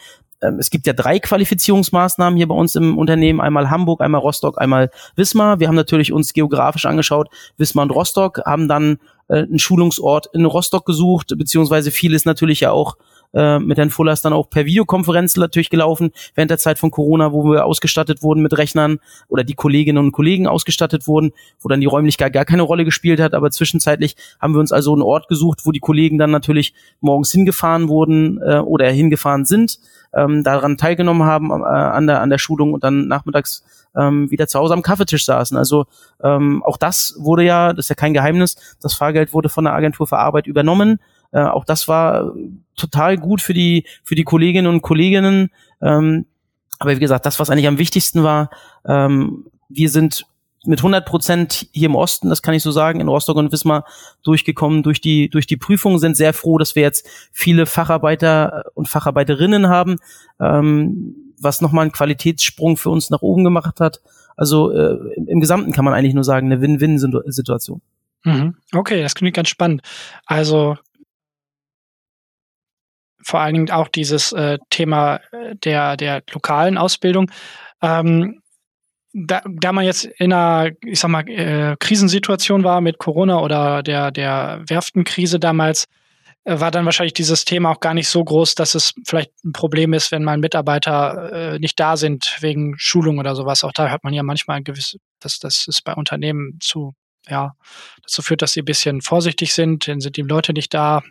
es 0.59 0.71
gibt 0.71 0.87
ja 0.87 0.93
drei 0.93 1.19
Qualifizierungsmaßnahmen 1.19 2.37
hier 2.37 2.49
bei 2.49 2.55
uns 2.55 2.75
im 2.75 2.99
Unternehmen, 2.99 3.41
einmal 3.41 3.71
Hamburg, 3.71 4.01
einmal 4.01 4.21
Rostock, 4.21 4.61
einmal 4.61 4.91
Wismar. 5.17 5.61
Wir 5.61 5.69
haben 5.69 5.75
natürlich 5.75 6.13
uns 6.13 6.33
geografisch 6.33 6.87
angeschaut, 6.87 7.29
Wismar 7.57 7.85
und 7.85 7.91
Rostock, 7.91 8.41
haben 8.45 8.69
dann 8.69 8.99
äh, 9.29 9.39
einen 9.39 9.59
Schulungsort 9.59 10.29
in 10.33 10.45
Rostock 10.45 10.85
gesucht, 10.85 11.35
beziehungsweise 11.37 11.91
viel 11.91 12.15
ist 12.15 12.27
natürlich 12.27 12.61
ja 12.61 12.73
auch 12.73 12.97
äh, 13.35 13.59
mit 13.59 13.79
Herrn 13.79 13.91
Fuller 13.91 14.13
ist 14.13 14.25
dann 14.25 14.33
auch 14.33 14.49
per 14.49 14.65
Videokonferenz 14.65 15.37
natürlich 15.37 15.71
gelaufen, 15.71 16.13
während 16.35 16.51
der 16.51 16.59
Zeit 16.59 16.79
von 16.79 16.91
Corona, 16.91 17.33
wo 17.33 17.45
wir 17.45 17.67
ausgestattet 17.67 18.23
wurden 18.23 18.43
mit 18.43 18.57
Rechnern 18.57 18.99
oder 19.29 19.45
die 19.45 19.55
Kolleginnen 19.55 19.99
und 19.99 20.13
Kollegen 20.13 20.47
ausgestattet 20.47 21.07
wurden, 21.07 21.33
wo 21.61 21.69
dann 21.69 21.81
die 21.81 21.87
Räumlichkeit 21.87 22.33
gar 22.33 22.45
keine 22.45 22.63
Rolle 22.63 22.85
gespielt 22.85 23.21
hat, 23.21 23.35
aber 23.35 23.51
zwischenzeitlich 23.51 24.17
haben 24.41 24.55
wir 24.55 24.61
uns 24.61 24.73
also 24.73 24.93
einen 24.93 25.03
Ort 25.03 25.29
gesucht, 25.29 25.61
wo 25.65 25.73
die 25.73 25.81
Kollegen 25.81 26.19
dann 26.19 26.31
natürlich 26.31 26.75
morgens 27.01 27.33
hingefahren 27.33 27.89
wurden 27.89 28.41
äh, 28.41 28.59
oder 28.59 28.91
hingefahren 28.91 29.45
sind, 29.45 29.79
ähm, 30.15 30.45
daran 30.45 30.77
teilgenommen 30.77 31.25
haben 31.25 31.51
äh, 31.51 31.65
an, 31.65 32.07
der, 32.07 32.21
an 32.21 32.31
der 32.31 32.39
Schulung 32.39 32.73
und 32.73 32.85
dann 32.85 33.09
nachmittags 33.09 33.65
ähm, 33.97 34.31
wieder 34.31 34.47
zu 34.47 34.59
Hause 34.59 34.75
am 34.75 34.83
Kaffeetisch 34.83 35.25
saßen. 35.25 35.57
Also 35.57 35.87
ähm, 36.23 36.63
auch 36.65 36.77
das 36.77 37.15
wurde 37.19 37.45
ja, 37.45 37.73
das 37.73 37.87
ist 37.87 37.91
ja 37.91 37.95
kein 37.95 38.15
Geheimnis, 38.15 38.57
das 38.81 38.95
Fahrgeld 38.95 39.33
wurde 39.33 39.49
von 39.49 39.65
der 39.65 39.75
Agentur 39.75 40.07
für 40.07 40.19
Arbeit 40.19 40.47
übernommen. 40.47 41.01
Äh, 41.35 41.43
auch 41.43 41.65
das 41.65 41.89
war 41.89 42.33
total 42.77 43.19
gut 43.19 43.43
für 43.43 43.53
die 43.53 43.85
für 44.03 44.15
die 44.15 44.25
Kolleginnen 44.25 44.69
und 44.69 44.83
Kolleginnen. 44.83 45.51
Ähm, 45.83 46.27
aber 46.79 46.93
wie 46.93 47.01
gesagt, 47.01 47.27
das, 47.27 47.39
was 47.39 47.51
eigentlich 47.51 47.67
am 47.67 47.79
wichtigsten 47.79 48.23
war, 48.23 48.51
ähm, 48.87 49.47
wir 49.69 49.91
sind 49.91 50.27
mit 50.67 50.79
100 50.79 51.05
Prozent 51.05 51.67
hier 51.73 51.87
im 51.87 51.95
Osten, 51.95 52.31
das 52.31 52.41
kann 52.41 52.55
ich 52.55 52.63
so 52.63 52.71
sagen, 52.71 53.01
in 53.01 53.09
Rostock 53.09 53.37
und 53.37 53.53
Wismar 53.53 53.85
durchgekommen 54.23 54.83
durch 54.83 55.01
die 55.01 55.29
durch 55.29 55.47
die 55.47 55.59
Prüfung, 55.59 55.99
sind 55.99 56.17
sehr 56.17 56.33
froh, 56.33 56.57
dass 56.57 56.75
wir 56.77 56.83
jetzt 56.83 57.07
viele 57.33 57.67
Facharbeiter 57.67 58.65
und 58.75 58.89
Facharbeiterinnen 58.89 59.69
haben. 59.69 59.99
Ähm, 60.41 61.17
was 61.39 61.61
nochmal 61.61 61.83
einen 61.83 61.93
Qualitätssprung 61.93 62.77
für 62.77 62.91
uns 62.91 63.11
nach 63.11 63.23
oben 63.23 63.45
gemacht 63.45 63.81
hat. 63.81 64.01
Also 64.37 64.71
äh, 64.71 64.97
im, 65.17 65.29
im 65.29 65.41
Gesamten 65.41 65.73
kann 65.73 65.85
man 65.85 65.95
eigentlich 65.95 66.15
nur 66.15 66.25
sagen, 66.25 66.47
eine 66.47 66.61
Win-Win-Situation. 66.61 67.81
Mhm. 68.25 68.57
Okay, 68.73 69.03
das 69.03 69.15
klingt 69.15 69.37
ganz 69.37 69.49
spannend. 69.49 69.83
Also 70.27 70.77
vor 73.25 73.41
allen 73.41 73.55
Dingen 73.55 73.71
auch 73.71 73.89
dieses 73.89 74.33
äh, 74.33 74.59
Thema 74.71 75.17
äh, 75.33 75.57
der, 75.57 75.97
der 75.97 76.23
lokalen 76.33 76.79
Ausbildung. 76.79 77.31
Ähm, 77.83 78.41
da, 79.15 79.43
da 79.47 79.73
man 79.73 79.85
jetzt 79.85 80.05
in 80.05 80.33
einer, 80.33 80.73
ich 80.85 80.99
sag 80.99 81.09
mal, 81.09 81.29
äh, 81.29 81.77
Krisensituation 81.79 82.65
war 82.65 82.81
mit 82.81 82.99
Corona 82.99 83.41
oder 83.41 83.83
der, 83.83 84.11
der 84.11 84.63
Werftenkrise 84.67 85.39
damals, 85.39 85.85
äh, 86.45 86.59
war 86.59 86.71
dann 86.71 86.85
wahrscheinlich 86.85 87.15
dieses 87.15 87.45
Thema 87.45 87.71
auch 87.71 87.81
gar 87.81 87.95
nicht 87.95 88.09
so 88.09 88.23
groß, 88.23 88.55
dass 88.55 88.75
es 88.75 88.93
vielleicht 89.07 89.33
ein 89.45 89.53
Problem 89.53 89.93
ist, 89.93 90.11
wenn 90.11 90.25
mal 90.25 90.37
Mitarbeiter 90.37 91.55
äh, 91.55 91.59
nicht 91.59 91.79
da 91.81 91.97
sind 91.97 92.37
wegen 92.41 92.75
Schulung 92.77 93.19
oder 93.19 93.35
sowas. 93.35 93.65
Auch 93.65 93.73
da 93.73 93.89
hört 93.89 94.05
man 94.05 94.13
ja 94.13 94.23
manchmal 94.23 94.63
gewiss, 94.63 94.97
dass 95.21 95.39
das 95.39 95.67
ist 95.69 95.83
bei 95.85 95.95
Unternehmen 95.95 96.59
zu, 96.61 96.95
ja, 97.29 97.53
dazu 98.03 98.21
führt, 98.21 98.43
dass 98.43 98.53
sie 98.53 98.63
ein 98.63 98.67
bisschen 98.67 99.01
vorsichtig 99.01 99.55
sind, 99.55 99.89
dann 99.89 100.01
sind 100.01 100.17
die 100.17 100.23
Leute 100.23 100.53
nicht 100.53 100.75
da. 100.75 101.03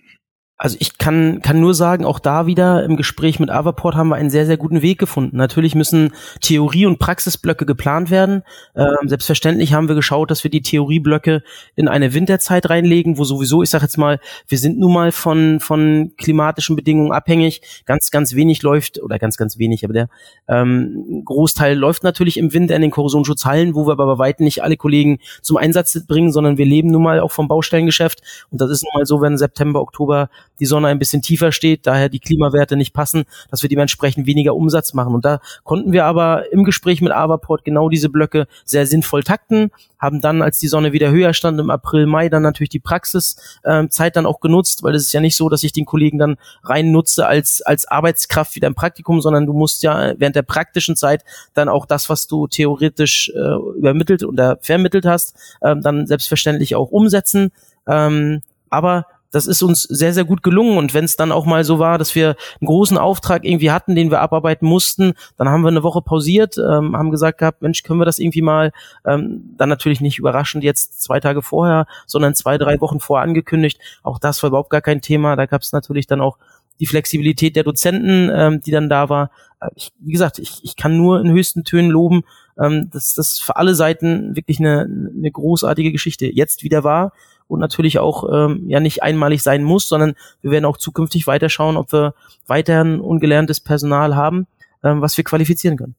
Also 0.56 0.78
ich 0.80 0.98
kann, 0.98 1.42
kann 1.42 1.60
nur 1.60 1.74
sagen, 1.74 2.06
auch 2.06 2.20
da 2.20 2.46
wieder 2.46 2.84
im 2.84 2.96
Gespräch 2.96 3.40
mit 3.40 3.50
Avaport 3.50 3.96
haben 3.96 4.10
wir 4.10 4.16
einen 4.16 4.30
sehr, 4.30 4.46
sehr 4.46 4.56
guten 4.56 4.82
Weg 4.82 5.00
gefunden. 5.00 5.36
Natürlich 5.36 5.74
müssen 5.74 6.14
Theorie- 6.42 6.86
und 6.86 7.00
Praxisblöcke 7.00 7.66
geplant 7.66 8.12
werden. 8.12 8.44
Ähm, 8.76 9.10
selbstverständlich 9.10 9.74
haben 9.74 9.88
wir 9.88 9.96
geschaut, 9.96 10.30
dass 10.30 10.44
wir 10.44 10.52
die 10.52 10.62
Theorieblöcke 10.62 11.42
in 11.76 11.88
eine 11.88 12.14
Winterzeit 12.14 12.70
reinlegen, 12.70 13.18
wo 13.18 13.24
sowieso, 13.24 13.64
ich 13.64 13.72
sage 13.72 13.84
jetzt 13.84 13.98
mal, 13.98 14.20
wir 14.48 14.58
sind 14.60 14.78
nun 14.78 14.94
mal 14.94 15.12
von, 15.12 15.60
von 15.60 16.14
klimatischen 16.18 16.76
Bedingungen 16.76 17.12
abhängig. 17.12 17.84
Ganz, 17.86 18.12
ganz 18.12 18.36
wenig 18.36 18.62
läuft, 18.62 19.02
oder 19.02 19.18
ganz, 19.18 19.38
ganz 19.38 19.58
wenig, 19.58 19.84
aber 19.84 19.94
der 19.94 20.08
ähm, 20.48 21.24
Großteil 21.26 21.76
läuft 21.76 22.04
natürlich 22.04 22.38
im 22.38 22.54
Winter 22.54 22.76
in 22.76 22.84
den 22.84 22.92
Korrosionsschutzhallen, 22.92 23.74
wo 23.74 23.88
wir 23.88 23.94
aber 23.94 24.06
bei 24.06 24.18
weitem 24.20 24.44
nicht 24.44 24.64
alle 24.64 24.78
Kollegen 24.78 25.18
zum 25.42 25.58
Einsatz 25.58 26.06
bringen, 26.06 26.32
sondern 26.32 26.58
wir 26.58 26.66
leben 26.66 26.90
nun 26.90 27.04
mal 27.04 27.20
auch 27.20 27.32
vom 27.32 27.48
Baustellengeschäft. 27.48 28.22
Und 28.52 28.62
das 28.62 28.70
ist 28.70 28.84
nun 28.84 28.92
mal 28.94 29.06
so, 29.06 29.20
wenn 29.20 29.38
September, 29.38 29.82
Oktober 29.82 30.30
die 30.60 30.66
Sonne 30.66 30.88
ein 30.88 31.00
bisschen 31.00 31.22
tiefer 31.22 31.52
steht, 31.52 31.88
daher 31.88 32.10
die 32.10 32.20
Klimawerte 32.20 32.76
nicht 32.76 32.94
passen, 32.94 33.26
dass 33.50 33.62
wir 33.62 33.70
dementsprechend 33.70 34.28
weniger 34.28 34.56
Umsatz 34.56 34.94
machen. 34.94 35.14
Und 35.16 35.26
da 35.26 35.40
konnten 35.64 35.92
wir 35.92 36.06
aber 36.06 36.52
im 36.52 36.64
Gespräch 36.64 37.02
mit 37.02 37.12
Avaport 37.12 37.64
genau 37.64 37.90
diese 37.90 38.10
Blöcke 38.10 38.48
sehr 38.66 38.86
sinnvoll 38.86 39.24
takten, 39.24 39.72
haben 40.00 40.22
dann, 40.22 40.42
als 40.42 40.60
die 40.60 40.68
Sonne 40.68 40.92
wieder 40.92 41.12
höher 41.12 41.34
stand, 41.34 41.60
im 41.60 41.70
April, 41.70 42.06
Mai, 42.06 42.28
dann 42.28 42.44
natürlich 42.44 42.70
die 42.70 42.80
Praxiszeit 42.80 43.56
ähm, 43.66 43.90
dann 44.14 44.26
auch 44.26 44.42
genutzt, 44.42 44.84
weil 44.84 44.96
es 44.96 45.04
ist 45.04 45.14
ja 45.14 45.22
nicht 45.22 45.38
so, 45.38 45.48
dass 45.48 45.64
ich 45.64 45.72
den 45.72 45.86
Kollegen 45.86 46.18
dann 46.18 46.36
rein 46.64 46.92
nutze 46.92 47.26
als, 47.26 47.62
als 47.62 47.88
Arbeitskraft 47.88 48.56
wieder 48.56 48.68
im 48.68 48.76
Praktikum, 48.76 49.22
sondern 49.22 49.46
du 49.46 49.54
musst 49.54 49.82
ja 49.82 50.14
während 50.18 50.36
der 50.36 50.42
praktischen 50.42 50.96
Zeit 50.96 51.24
dann 51.54 51.70
auch 51.70 51.86
das, 51.86 52.10
was 52.10 52.28
du 52.28 52.48
theoretisch 52.48 53.32
äh, 53.34 53.78
übermittelt 53.78 54.24
oder 54.24 54.58
vermittelt 54.62 55.06
hast, 55.06 55.36
ähm, 55.62 55.82
dann 55.82 56.06
selbstverständlich 56.06 56.76
auch 56.76 56.92
umsetzen. 56.92 57.52
Ähm, 57.88 58.42
aber 58.70 59.06
das 59.34 59.48
ist 59.48 59.64
uns 59.64 59.82
sehr, 59.82 60.14
sehr 60.14 60.26
gut 60.26 60.44
gelungen. 60.44 60.78
Und 60.78 60.94
wenn 60.94 61.06
es 61.06 61.16
dann 61.16 61.32
auch 61.32 61.46
mal 61.46 61.64
so 61.64 61.80
war, 61.80 61.98
dass 61.98 62.14
wir 62.14 62.36
einen 62.62 62.68
großen 62.68 63.00
Auftrag 63.00 63.44
irgendwie 63.44 63.72
hatten, 63.72 63.96
den 63.96 64.12
wir 64.12 64.22
abarbeiten 64.22 64.68
mussten, 64.68 65.14
dann 65.38 65.50
haben 65.50 65.64
wir 65.64 65.70
eine 65.70 65.82
Woche 65.82 66.04
pausiert, 66.04 66.56
ähm, 66.60 66.96
haben 66.96 67.10
gesagt 67.10 67.40
gehabt, 67.40 67.64
Mensch, 67.64 67.82
können 67.82 68.00
wir 68.00 68.06
das 68.06 68.20
irgendwie 68.20 68.44
mal, 68.44 68.72
ähm, 69.06 69.56
dann 69.58 69.70
natürlich 69.70 70.02
nicht 70.02 70.20
überraschend 70.20 70.64
jetzt 70.64 71.02
zwei 71.02 71.20
Tage 71.20 71.42
vorher, 71.42 71.88
sondern 72.06 72.36
zwei, 72.36 72.60
drei 72.60 72.80
Wochen 72.80 73.00
vorher 73.00 73.24
angekündigt. 73.24 73.80
Auch 74.04 74.20
das 74.20 74.44
war 74.44 74.50
überhaupt 74.50 74.70
gar 74.70 74.82
kein 74.82 75.02
Thema. 75.02 75.36
Da 75.36 75.48
gab 75.48 75.64
es 75.64 75.72
natürlich 75.72 76.06
dann 76.06 76.22
auch 76.22 76.38
die 76.80 76.86
Flexibilität 76.86 77.56
der 77.56 77.64
Dozenten, 77.64 78.30
ähm, 78.32 78.62
die 78.62 78.72
dann 78.72 78.88
da 78.88 79.10
war. 79.10 79.32
Äh, 79.60 79.70
ich, 79.76 79.92
wie 79.98 80.12
gesagt, 80.12 80.38
ich, 80.38 80.64
ich 80.64 80.76
kann 80.76 80.96
nur 80.96 81.20
in 81.20 81.32
höchsten 81.32 81.64
Tönen 81.64 81.90
loben, 81.90 82.22
ähm, 82.62 82.92
dass 82.92 83.16
das 83.16 83.40
für 83.40 83.56
alle 83.56 83.74
Seiten 83.74 84.36
wirklich 84.36 84.60
eine, 84.60 84.82
eine 84.82 85.32
großartige 85.32 85.92
Geschichte 85.92 86.28
jetzt 86.28 86.64
wieder 86.64 86.84
war 86.84 87.14
und 87.48 87.60
natürlich 87.60 88.00
auch 88.00 88.24
ähm, 88.32 88.64
ja 88.68 88.80
nicht 88.80 89.04
einmalig 89.04 89.44
sein 89.44 89.64
muss, 89.64 89.88
sondern 89.88 90.16
wir 90.42 90.52
werden 90.52 90.66
auch 90.66 90.78
zukünftig 90.78 91.28
weiter 91.28 91.50
schauen, 91.50 91.78
ob 91.78 91.92
wir 91.92 92.14
weiterhin 92.48 93.00
ungelerntes 93.00 93.60
Personal 93.60 94.16
haben, 94.16 94.48
ähm, 94.84 95.02
was 95.02 95.18
wir 95.18 95.24
qualifizieren 95.24 95.78
können. 95.78 95.96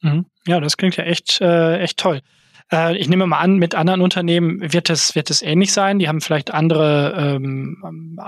Mhm. 0.00 0.26
Ja, 0.46 0.60
das 0.60 0.76
klingt 0.76 0.96
ja 0.96 1.04
echt, 1.04 1.40
äh, 1.40 1.78
echt 1.78 1.98
toll. 1.98 2.20
Äh, 2.72 2.96
ich 2.96 3.08
nehme 3.08 3.26
mal 3.26 3.38
an, 3.38 3.56
mit 3.56 3.74
anderen 3.74 4.00
Unternehmen 4.00 4.72
wird 4.72 4.90
es, 4.90 5.14
wird 5.14 5.30
es 5.30 5.42
ähnlich 5.42 5.72
sein. 5.72 5.98
Die 5.98 6.08
haben 6.08 6.20
vielleicht 6.20 6.52
andere, 6.52 7.14
ähm, 7.36 8.18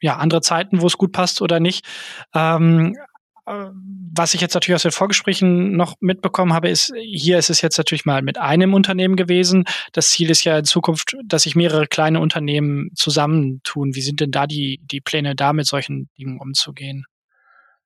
ja, 0.00 0.16
andere 0.16 0.40
Zeiten, 0.42 0.80
wo 0.80 0.86
es 0.86 0.98
gut 0.98 1.12
passt 1.12 1.42
oder 1.42 1.60
nicht. 1.60 1.84
Ähm, 2.34 2.96
was 3.46 4.32
ich 4.32 4.40
jetzt 4.40 4.54
natürlich 4.54 4.76
aus 4.76 4.82
den 4.82 4.92
Vorgesprächen 4.92 5.76
noch 5.76 5.96
mitbekommen 6.00 6.54
habe, 6.54 6.70
ist, 6.70 6.92
hier 6.96 7.38
ist 7.38 7.50
es 7.50 7.60
jetzt 7.60 7.76
natürlich 7.76 8.06
mal 8.06 8.22
mit 8.22 8.38
einem 8.38 8.72
Unternehmen 8.72 9.16
gewesen. 9.16 9.64
Das 9.92 10.10
Ziel 10.10 10.30
ist 10.30 10.44
ja 10.44 10.58
in 10.58 10.64
Zukunft, 10.64 11.16
dass 11.24 11.42
sich 11.42 11.54
mehrere 11.54 11.86
kleine 11.86 12.20
Unternehmen 12.20 12.90
zusammentun. 12.94 13.94
Wie 13.94 14.00
sind 14.00 14.20
denn 14.20 14.30
da 14.30 14.46
die, 14.46 14.80
die 14.82 15.00
Pläne, 15.00 15.34
da 15.34 15.52
mit 15.52 15.66
solchen 15.66 16.08
Dingen 16.18 16.38
umzugehen? 16.40 17.04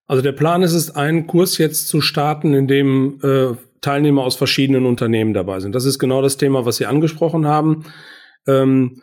Also 0.06 0.22
der 0.22 0.32
Plan 0.32 0.62
ist 0.62 0.74
es, 0.74 0.94
einen 0.94 1.26
Kurs 1.26 1.58
jetzt 1.58 1.88
zu 1.88 2.00
starten, 2.00 2.54
in 2.54 2.68
dem 2.68 3.20
äh, 3.22 3.56
Teilnehmer 3.80 4.22
aus 4.22 4.36
verschiedenen 4.36 4.86
Unternehmen 4.86 5.34
dabei 5.34 5.60
sind. 5.60 5.74
Das 5.74 5.84
ist 5.84 5.98
genau 5.98 6.22
das 6.22 6.36
Thema, 6.36 6.64
was 6.64 6.76
Sie 6.76 6.86
angesprochen 6.86 7.46
haben. 7.46 7.84
Ähm, 8.46 9.02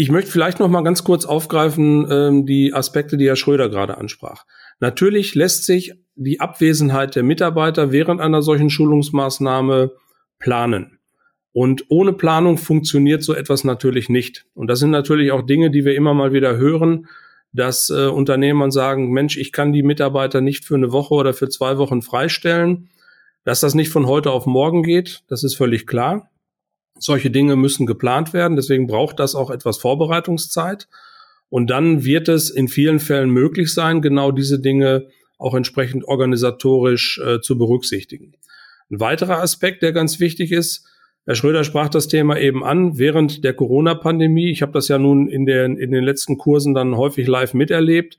ich 0.00 0.12
möchte 0.12 0.30
vielleicht 0.30 0.60
noch 0.60 0.68
mal 0.68 0.84
ganz 0.84 1.02
kurz 1.02 1.24
aufgreifen 1.24 2.06
ähm, 2.08 2.46
die 2.46 2.72
Aspekte, 2.72 3.16
die 3.16 3.26
Herr 3.26 3.34
Schröder 3.34 3.68
gerade 3.68 3.98
ansprach. 3.98 4.44
Natürlich 4.78 5.34
lässt 5.34 5.64
sich 5.64 5.92
die 6.14 6.38
Abwesenheit 6.38 7.16
der 7.16 7.24
Mitarbeiter 7.24 7.90
während 7.90 8.20
einer 8.20 8.40
solchen 8.40 8.70
Schulungsmaßnahme 8.70 9.90
planen. 10.38 11.00
Und 11.50 11.86
ohne 11.88 12.12
Planung 12.12 12.58
funktioniert 12.58 13.24
so 13.24 13.34
etwas 13.34 13.64
natürlich 13.64 14.08
nicht. 14.08 14.46
Und 14.54 14.68
das 14.68 14.78
sind 14.78 14.90
natürlich 14.90 15.32
auch 15.32 15.42
Dinge, 15.42 15.72
die 15.72 15.84
wir 15.84 15.96
immer 15.96 16.14
mal 16.14 16.32
wieder 16.32 16.56
hören, 16.56 17.08
dass 17.52 17.90
äh, 17.90 18.06
Unternehmern 18.06 18.70
sagen, 18.70 19.10
Mensch, 19.10 19.36
ich 19.36 19.50
kann 19.50 19.72
die 19.72 19.82
Mitarbeiter 19.82 20.40
nicht 20.40 20.64
für 20.64 20.76
eine 20.76 20.92
Woche 20.92 21.14
oder 21.14 21.34
für 21.34 21.48
zwei 21.48 21.76
Wochen 21.76 22.02
freistellen. 22.02 22.88
Dass 23.42 23.58
das 23.58 23.74
nicht 23.74 23.90
von 23.90 24.06
heute 24.06 24.30
auf 24.30 24.46
morgen 24.46 24.84
geht, 24.84 25.24
das 25.26 25.42
ist 25.42 25.56
völlig 25.56 25.88
klar. 25.88 26.30
Solche 26.98 27.30
Dinge 27.30 27.56
müssen 27.56 27.86
geplant 27.86 28.32
werden, 28.32 28.56
deswegen 28.56 28.86
braucht 28.86 29.18
das 29.18 29.34
auch 29.34 29.50
etwas 29.50 29.78
Vorbereitungszeit. 29.78 30.88
Und 31.50 31.70
dann 31.70 32.04
wird 32.04 32.28
es 32.28 32.50
in 32.50 32.68
vielen 32.68 33.00
Fällen 33.00 33.30
möglich 33.30 33.72
sein, 33.72 34.02
genau 34.02 34.32
diese 34.32 34.60
Dinge 34.60 35.08
auch 35.38 35.54
entsprechend 35.54 36.04
organisatorisch 36.04 37.20
äh, 37.24 37.40
zu 37.40 37.56
berücksichtigen. 37.56 38.34
Ein 38.90 39.00
weiterer 39.00 39.40
Aspekt, 39.40 39.82
der 39.82 39.92
ganz 39.92 40.20
wichtig 40.20 40.52
ist, 40.52 40.86
Herr 41.24 41.34
Schröder 41.34 41.62
sprach 41.62 41.90
das 41.90 42.08
Thema 42.08 42.38
eben 42.38 42.64
an, 42.64 42.98
während 42.98 43.44
der 43.44 43.52
Corona-Pandemie, 43.52 44.50
ich 44.50 44.62
habe 44.62 44.72
das 44.72 44.88
ja 44.88 44.98
nun 44.98 45.28
in, 45.28 45.44
der, 45.44 45.66
in 45.66 45.90
den 45.90 46.02
letzten 46.02 46.38
Kursen 46.38 46.72
dann 46.72 46.96
häufig 46.96 47.26
live 47.26 47.52
miterlebt, 47.52 48.18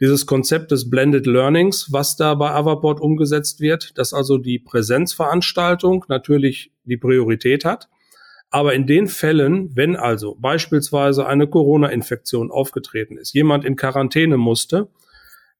dieses 0.00 0.26
Konzept 0.26 0.70
des 0.70 0.90
Blended 0.90 1.26
Learnings, 1.26 1.92
was 1.92 2.16
da 2.16 2.34
bei 2.34 2.50
Avaport 2.50 3.00
umgesetzt 3.00 3.60
wird, 3.60 3.96
dass 3.96 4.12
also 4.12 4.36
die 4.36 4.58
Präsenzveranstaltung 4.58 6.04
natürlich 6.08 6.72
die 6.84 6.98
Priorität 6.98 7.64
hat 7.64 7.88
aber 8.52 8.74
in 8.74 8.86
den 8.86 9.08
Fällen, 9.08 9.74
wenn 9.74 9.96
also 9.96 10.36
beispielsweise 10.38 11.26
eine 11.26 11.46
Corona-Infektion 11.46 12.50
aufgetreten 12.50 13.16
ist, 13.16 13.32
jemand 13.32 13.64
in 13.64 13.76
Quarantäne 13.76 14.36
musste, 14.36 14.88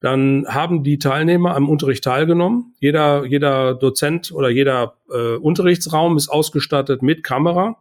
dann 0.01 0.45
haben 0.47 0.85
die 0.85 0.99
Teilnehmer 0.99 1.57
am 1.57 1.71
Unterricht 1.71 2.05
teilgenommen. 2.05 2.75
Jeder, 2.81 3.25
jeder 3.25 3.75
Dozent 3.75 4.31
oder 4.31 4.51
jeder 4.51 4.99
äh, 5.11 5.37
Unterrichtsraum 5.37 6.19
ist 6.19 6.29
ausgestattet 6.29 7.03
mit 7.03 7.25
Kamera. 7.25 7.79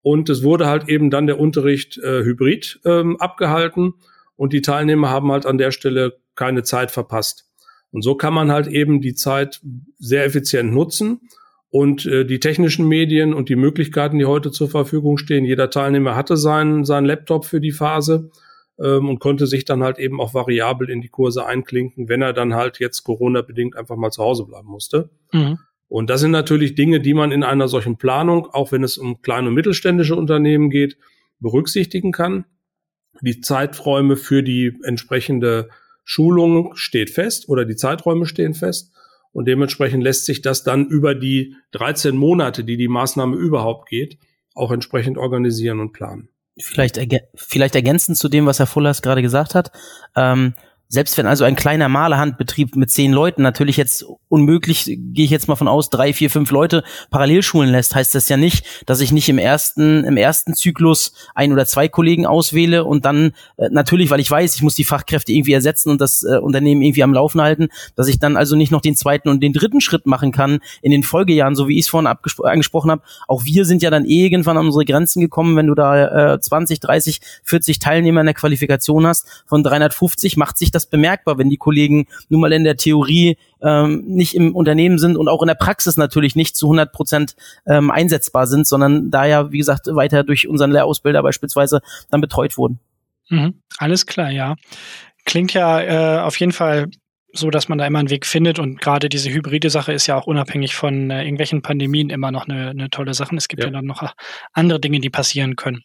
Und 0.00 0.28
es 0.28 0.44
wurde 0.44 0.68
halt 0.68 0.88
eben 0.88 1.10
dann 1.10 1.26
der 1.26 1.40
Unterricht 1.40 1.98
äh, 1.98 2.22
hybrid 2.22 2.78
ähm, 2.84 3.16
abgehalten. 3.18 3.94
Und 4.36 4.52
die 4.52 4.62
Teilnehmer 4.62 5.10
haben 5.10 5.32
halt 5.32 5.44
an 5.44 5.58
der 5.58 5.72
Stelle 5.72 6.18
keine 6.36 6.62
Zeit 6.62 6.92
verpasst. 6.92 7.50
Und 7.90 8.02
so 8.02 8.14
kann 8.14 8.34
man 8.34 8.52
halt 8.52 8.68
eben 8.68 9.00
die 9.00 9.14
Zeit 9.14 9.60
sehr 9.98 10.24
effizient 10.24 10.72
nutzen 10.72 11.22
und 11.70 12.06
äh, 12.06 12.24
die 12.24 12.40
technischen 12.40 12.86
Medien 12.88 13.34
und 13.34 13.48
die 13.48 13.56
Möglichkeiten, 13.56 14.18
die 14.18 14.26
heute 14.26 14.50
zur 14.50 14.68
Verfügung 14.68 15.18
stehen. 15.18 15.44
Jeder 15.44 15.70
Teilnehmer 15.70 16.16
hatte 16.16 16.36
seinen, 16.36 16.84
seinen 16.84 17.06
Laptop 17.06 17.44
für 17.44 17.60
die 17.60 17.72
Phase 17.72 18.30
ähm, 18.78 19.08
und 19.08 19.18
konnte 19.18 19.46
sich 19.46 19.64
dann 19.64 19.82
halt 19.82 19.98
eben 19.98 20.20
auch 20.20 20.34
variabel 20.34 20.90
in 20.90 21.00
die 21.00 21.08
Kurse 21.08 21.46
einklinken, 21.46 22.08
wenn 22.08 22.22
er 22.22 22.32
dann 22.32 22.54
halt 22.54 22.78
jetzt 22.78 23.02
Corona-bedingt 23.04 23.76
einfach 23.76 23.96
mal 23.96 24.10
zu 24.10 24.22
Hause 24.22 24.44
bleiben 24.44 24.68
musste. 24.68 25.10
Mhm. 25.32 25.58
Und 25.88 26.10
das 26.10 26.20
sind 26.20 26.32
natürlich 26.32 26.74
Dinge, 26.74 27.00
die 27.00 27.14
man 27.14 27.30
in 27.30 27.44
einer 27.44 27.68
solchen 27.68 27.96
Planung, 27.96 28.46
auch 28.46 28.72
wenn 28.72 28.82
es 28.82 28.98
um 28.98 29.22
kleine 29.22 29.48
und 29.48 29.54
mittelständische 29.54 30.16
Unternehmen 30.16 30.68
geht, 30.70 30.96
berücksichtigen 31.38 32.12
kann. 32.12 32.44
Die 33.20 33.40
Zeiträume 33.40 34.16
für 34.16 34.42
die 34.42 34.72
entsprechende 34.82 35.68
Schulung 36.04 36.74
steht 36.74 37.10
fest 37.10 37.48
oder 37.48 37.64
die 37.64 37.76
Zeiträume 37.76 38.26
stehen 38.26 38.54
fest. 38.54 38.92
Und 39.36 39.44
dementsprechend 39.44 40.02
lässt 40.02 40.24
sich 40.24 40.40
das 40.40 40.62
dann 40.62 40.86
über 40.86 41.14
die 41.14 41.56
13 41.72 42.16
Monate, 42.16 42.64
die 42.64 42.78
die 42.78 42.88
Maßnahme 42.88 43.36
überhaupt 43.36 43.86
geht, 43.86 44.16
auch 44.54 44.72
entsprechend 44.72 45.18
organisieren 45.18 45.78
und 45.80 45.92
planen. 45.92 46.30
Vielleicht, 46.58 46.96
ergä 46.96 47.20
vielleicht 47.34 47.74
ergänzend 47.74 48.16
zu 48.16 48.30
dem, 48.30 48.46
was 48.46 48.60
Herr 48.60 48.66
Fullers 48.66 49.02
gerade 49.02 49.20
gesagt 49.20 49.54
hat. 49.54 49.72
Ähm, 50.16 50.54
selbst 50.88 51.18
wenn 51.18 51.26
also 51.26 51.44
ein 51.44 51.56
kleiner 51.56 51.88
Malerhandbetrieb 51.88 52.76
mit 52.76 52.90
zehn 52.90 53.12
Leuten 53.12 53.42
natürlich 53.42 53.76
jetzt 53.76 54.04
unmöglich, 54.28 54.84
gehe 54.84 55.24
ich 55.24 55.30
jetzt 55.30 55.48
mal 55.48 55.56
von 55.56 55.68
aus, 55.68 55.90
drei, 55.90 56.12
vier, 56.12 56.30
fünf 56.30 56.50
Leute 56.50 56.84
parallel 57.10 57.42
schulen 57.42 57.70
lässt, 57.70 57.94
heißt 57.94 58.14
das 58.14 58.28
ja 58.28 58.36
nicht, 58.36 58.64
dass 58.86 59.00
ich 59.00 59.12
nicht 59.12 59.28
im 59.28 59.38
ersten, 59.38 60.04
im 60.04 60.16
ersten 60.16 60.54
Zyklus 60.54 61.12
ein 61.34 61.52
oder 61.52 61.66
zwei 61.66 61.88
Kollegen 61.88 62.26
auswähle 62.26 62.84
und 62.84 63.04
dann 63.04 63.32
äh, 63.56 63.68
natürlich, 63.70 64.10
weil 64.10 64.20
ich 64.20 64.30
weiß, 64.30 64.54
ich 64.54 64.62
muss 64.62 64.74
die 64.74 64.84
Fachkräfte 64.84 65.32
irgendwie 65.32 65.52
ersetzen 65.52 65.90
und 65.90 66.00
das 66.00 66.22
äh, 66.22 66.38
Unternehmen 66.38 66.82
irgendwie 66.82 67.02
am 67.02 67.14
Laufen 67.14 67.40
halten, 67.40 67.68
dass 67.94 68.08
ich 68.08 68.18
dann 68.18 68.36
also 68.36 68.56
nicht 68.56 68.70
noch 68.70 68.80
den 68.80 68.96
zweiten 68.96 69.28
und 69.28 69.42
den 69.42 69.52
dritten 69.52 69.80
Schritt 69.80 70.06
machen 70.06 70.32
kann 70.32 70.60
in 70.82 70.92
den 70.92 71.02
Folgejahren, 71.02 71.56
so 71.56 71.68
wie 71.68 71.78
ich 71.78 71.86
es 71.86 71.88
vorhin 71.88 72.12
angesprochen 72.44 72.90
habe. 72.90 73.02
Auch 73.26 73.44
wir 73.44 73.64
sind 73.64 73.82
ja 73.82 73.90
dann 73.90 74.04
irgendwann 74.04 74.56
an 74.56 74.66
unsere 74.66 74.84
Grenzen 74.84 75.20
gekommen, 75.20 75.56
wenn 75.56 75.66
du 75.66 75.74
da 75.74 76.34
äh, 76.34 76.40
20, 76.40 76.80
30, 76.80 77.20
40 77.42 77.78
Teilnehmer 77.78 78.20
in 78.20 78.26
der 78.26 78.34
Qualifikation 78.34 79.06
hast 79.06 79.44
von 79.46 79.62
350, 79.62 80.36
macht 80.36 80.58
sich 80.58 80.70
das 80.76 80.86
bemerkbar, 80.86 81.38
wenn 81.38 81.50
die 81.50 81.56
Kollegen 81.56 82.06
nun 82.28 82.40
mal 82.40 82.52
in 82.52 82.64
der 82.64 82.76
Theorie 82.76 83.36
ähm, 83.62 84.04
nicht 84.06 84.34
im 84.34 84.54
Unternehmen 84.54 84.98
sind 84.98 85.16
und 85.16 85.28
auch 85.28 85.42
in 85.42 85.48
der 85.48 85.54
Praxis 85.54 85.96
natürlich 85.96 86.36
nicht 86.36 86.56
zu 86.56 86.66
100 86.66 86.92
Prozent 86.92 87.36
ähm, 87.66 87.90
einsetzbar 87.90 88.46
sind, 88.46 88.66
sondern 88.66 89.10
da 89.10 89.24
ja, 89.24 89.50
wie 89.50 89.58
gesagt, 89.58 89.86
weiter 89.88 90.22
durch 90.24 90.46
unseren 90.46 90.70
Lehrausbilder 90.70 91.22
beispielsweise 91.22 91.80
dann 92.10 92.20
betreut 92.20 92.56
wurden. 92.56 92.78
Mhm, 93.28 93.62
alles 93.78 94.06
klar, 94.06 94.30
ja. 94.30 94.56
Klingt 95.24 95.52
ja 95.52 95.80
äh, 95.80 96.20
auf 96.20 96.38
jeden 96.38 96.52
Fall 96.52 96.88
so, 97.32 97.50
dass 97.50 97.68
man 97.68 97.78
da 97.78 97.86
immer 97.86 97.98
einen 97.98 98.10
Weg 98.10 98.26
findet 98.26 98.58
und 98.58 98.80
gerade 98.80 99.08
diese 99.08 99.30
hybride 99.30 99.70
Sache 99.70 99.92
ist 99.92 100.06
ja 100.06 100.16
auch 100.16 100.26
unabhängig 100.26 100.74
von 100.74 101.10
äh, 101.10 101.22
irgendwelchen 101.22 101.62
Pandemien 101.62 102.10
immer 102.10 102.30
noch 102.30 102.48
eine, 102.48 102.70
eine 102.70 102.90
tolle 102.90 103.14
Sache. 103.14 103.34
Es 103.36 103.48
gibt 103.48 103.62
ja. 103.62 103.68
ja 103.68 103.72
dann 103.72 103.84
noch 103.84 104.02
andere 104.52 104.80
Dinge, 104.80 105.00
die 105.00 105.10
passieren 105.10 105.56
können. 105.56 105.82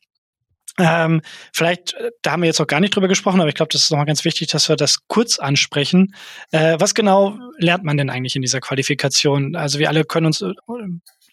Ähm, 0.81 1.21
vielleicht, 1.53 1.93
äh, 1.93 2.11
da 2.21 2.31
haben 2.31 2.41
wir 2.41 2.47
jetzt 2.47 2.59
auch 2.59 2.67
gar 2.67 2.79
nicht 2.79 2.95
drüber 2.95 3.07
gesprochen, 3.07 3.39
aber 3.39 3.50
ich 3.50 3.55
glaube, 3.55 3.71
das 3.71 3.83
ist 3.83 3.91
nochmal 3.91 4.05
ganz 4.05 4.25
wichtig, 4.25 4.47
dass 4.47 4.67
wir 4.67 4.75
das 4.75 5.07
kurz 5.07 5.38
ansprechen. 5.38 6.15
Äh, 6.51 6.77
was 6.79 6.95
genau 6.95 7.38
lernt 7.57 7.83
man 7.83 7.97
denn 7.97 8.09
eigentlich 8.09 8.35
in 8.35 8.41
dieser 8.41 8.59
Qualifikation? 8.59 9.55
Also 9.55 9.79
wir 9.79 9.89
alle 9.89 10.03
können 10.03 10.25
uns 10.25 10.41
äh, 10.41 10.53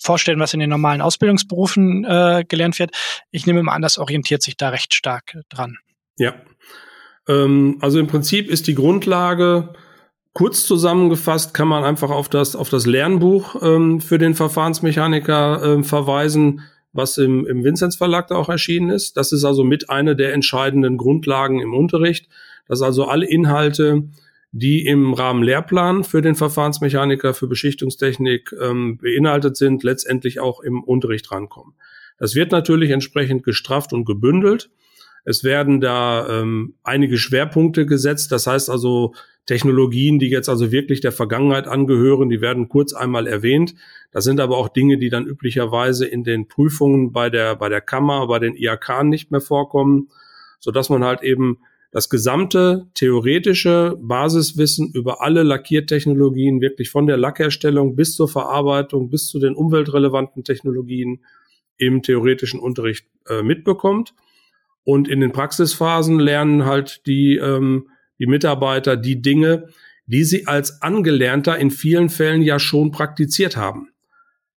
vorstellen, 0.00 0.38
was 0.38 0.55
in 0.55 0.61
den 0.61 0.71
normalen 0.71 1.00
Ausbildungsberufen 1.00 2.05
äh, 2.05 2.45
gelernt 2.47 2.78
wird. 2.78 2.90
Ich 3.31 3.47
nehme 3.47 3.62
mal 3.62 3.73
an, 3.73 3.83
das 3.83 3.99
orientiert 3.99 4.43
sich 4.43 4.57
da 4.57 4.69
recht 4.69 4.95
stark 4.95 5.38
dran. 5.49 5.78
Ja. 6.19 6.35
Ähm, 7.28 7.78
also 7.81 7.99
im 7.99 8.07
Prinzip 8.07 8.49
ist 8.50 8.67
die 8.67 8.75
Grundlage, 8.75 9.73
kurz 10.35 10.64
zusammengefasst, 10.67 11.55
kann 11.55 11.69
man 11.69 11.85
einfach 11.85 12.11
auf 12.11 12.28
das, 12.28 12.55
auf 12.55 12.69
das 12.69 12.87
Lernbuch 12.87 13.61
ähm, 13.62 14.00
für 14.00 14.19
den 14.19 14.35
Verfahrensmechaniker 14.35 15.78
äh, 15.78 15.83
verweisen 15.83 16.62
was 16.92 17.18
im, 17.18 17.47
im 17.47 17.64
Vinzenz 17.64 17.97
Verlag 17.97 18.28
da 18.28 18.37
auch 18.37 18.49
erschienen 18.49 18.90
ist. 18.90 19.16
Das 19.16 19.33
ist 19.33 19.45
also 19.45 19.64
mit 19.64 19.90
einer 19.90 20.14
der 20.14 20.33
entscheidenden 20.33 20.97
Grundlagen 20.97 21.61
im 21.61 21.75
Unterricht, 21.75 22.28
dass 22.66 22.83
also 22.83 23.04
alle 23.04 23.28
Inhalte, 23.28 24.04
die 24.52 24.87
im 24.87 25.12
Rahmen 25.12 25.42
Lehrplan 25.42 26.04
für 26.04 26.23
den 26.23 26.35
Verfahrensmechaniker 26.35 27.35
für 27.35 27.47
Beschichtungstechnik 27.47 28.54
ähm, 28.61 28.99
beinhaltet 28.99 29.57
sind, 29.57 29.83
letztendlich 29.83 30.40
auch 30.40 30.61
im 30.61 30.83
Unterricht 30.83 31.30
rankommen. 31.30 31.75
Das 32.18 32.35
wird 32.35 32.50
natürlich 32.50 32.90
entsprechend 32.90 33.45
gestrafft 33.45 33.93
und 33.93 34.04
gebündelt. 34.04 34.71
Es 35.25 35.45
werden 35.45 35.80
da 35.80 36.41
ähm, 36.41 36.75
einige 36.82 37.19
Schwerpunkte 37.19 37.84
gesetzt. 37.84 38.32
Das 38.32 38.47
heißt 38.47 38.71
also, 38.71 39.15
Technologien, 39.49 40.19
die 40.19 40.28
jetzt 40.28 40.50
also 40.50 40.71
wirklich 40.73 41.00
der 41.00 41.11
Vergangenheit 41.11 41.67
angehören, 41.67 42.28
die 42.28 42.43
werden 42.43 42.69
kurz 42.69 42.93
einmal 42.93 43.26
erwähnt. 43.26 43.75
Das 44.13 44.25
sind 44.25 44.41
aber 44.41 44.58
auch 44.58 44.69
Dinge, 44.69 44.99
die 44.99 45.08
dann 45.08 45.26
üblicherweise 45.26 46.06
in 46.06 46.23
den 46.23 46.49
Prüfungen 46.49 47.13
bei 47.13 47.30
der, 47.30 47.56
bei 47.56 47.71
der 47.71 47.80
Kammer, 47.80 48.26
bei 48.26 48.39
den 48.39 48.54
IAK 48.54 49.04
nicht 49.04 49.30
mehr 49.30 49.41
vorkommen, 49.41 50.11
so 50.61 50.71
dass 50.71 50.91
man 50.91 51.02
halt 51.02 51.23
eben 51.23 51.61
das 51.91 52.11
gesamte 52.11 52.89
theoretische 52.93 53.97
Basiswissen 53.99 54.93
über 54.93 55.23
alle 55.23 55.45
Lackiertechnologien, 55.45 56.61
wirklich 56.61 56.91
von 56.91 57.06
der 57.06 57.17
Lackherstellung 57.17 57.97
bis 57.97 58.17
zur 58.17 58.28
Verarbeitung, 58.28 59.08
bis 59.08 59.28
zu 59.28 59.39
den 59.39 59.54
umweltrelevanten 59.54 60.45
Technologien 60.45 61.25
im 61.78 62.02
theoretischen 62.02 62.61
Unterricht 62.61 63.06
äh, 63.26 63.43
mitbekommt. 63.43 64.13
Und 64.84 65.08
in 65.08 65.21
den 65.21 65.32
Praxisphasen 65.32 66.21
lernen 66.21 66.67
halt 66.67 67.06
die 67.06 67.37
ähm, 67.37 67.89
die 68.19 68.26
Mitarbeiter 68.26 68.97
die 68.97 69.21
Dinge, 69.23 69.69
die 70.07 70.25
sie 70.25 70.47
als 70.47 70.83
Angelernter 70.83 71.59
in 71.59 71.71
vielen 71.71 72.09
Fällen 72.09 72.43
ja 72.43 72.59
schon 72.59 72.91
praktiziert 72.91 73.57
haben. 73.57 73.91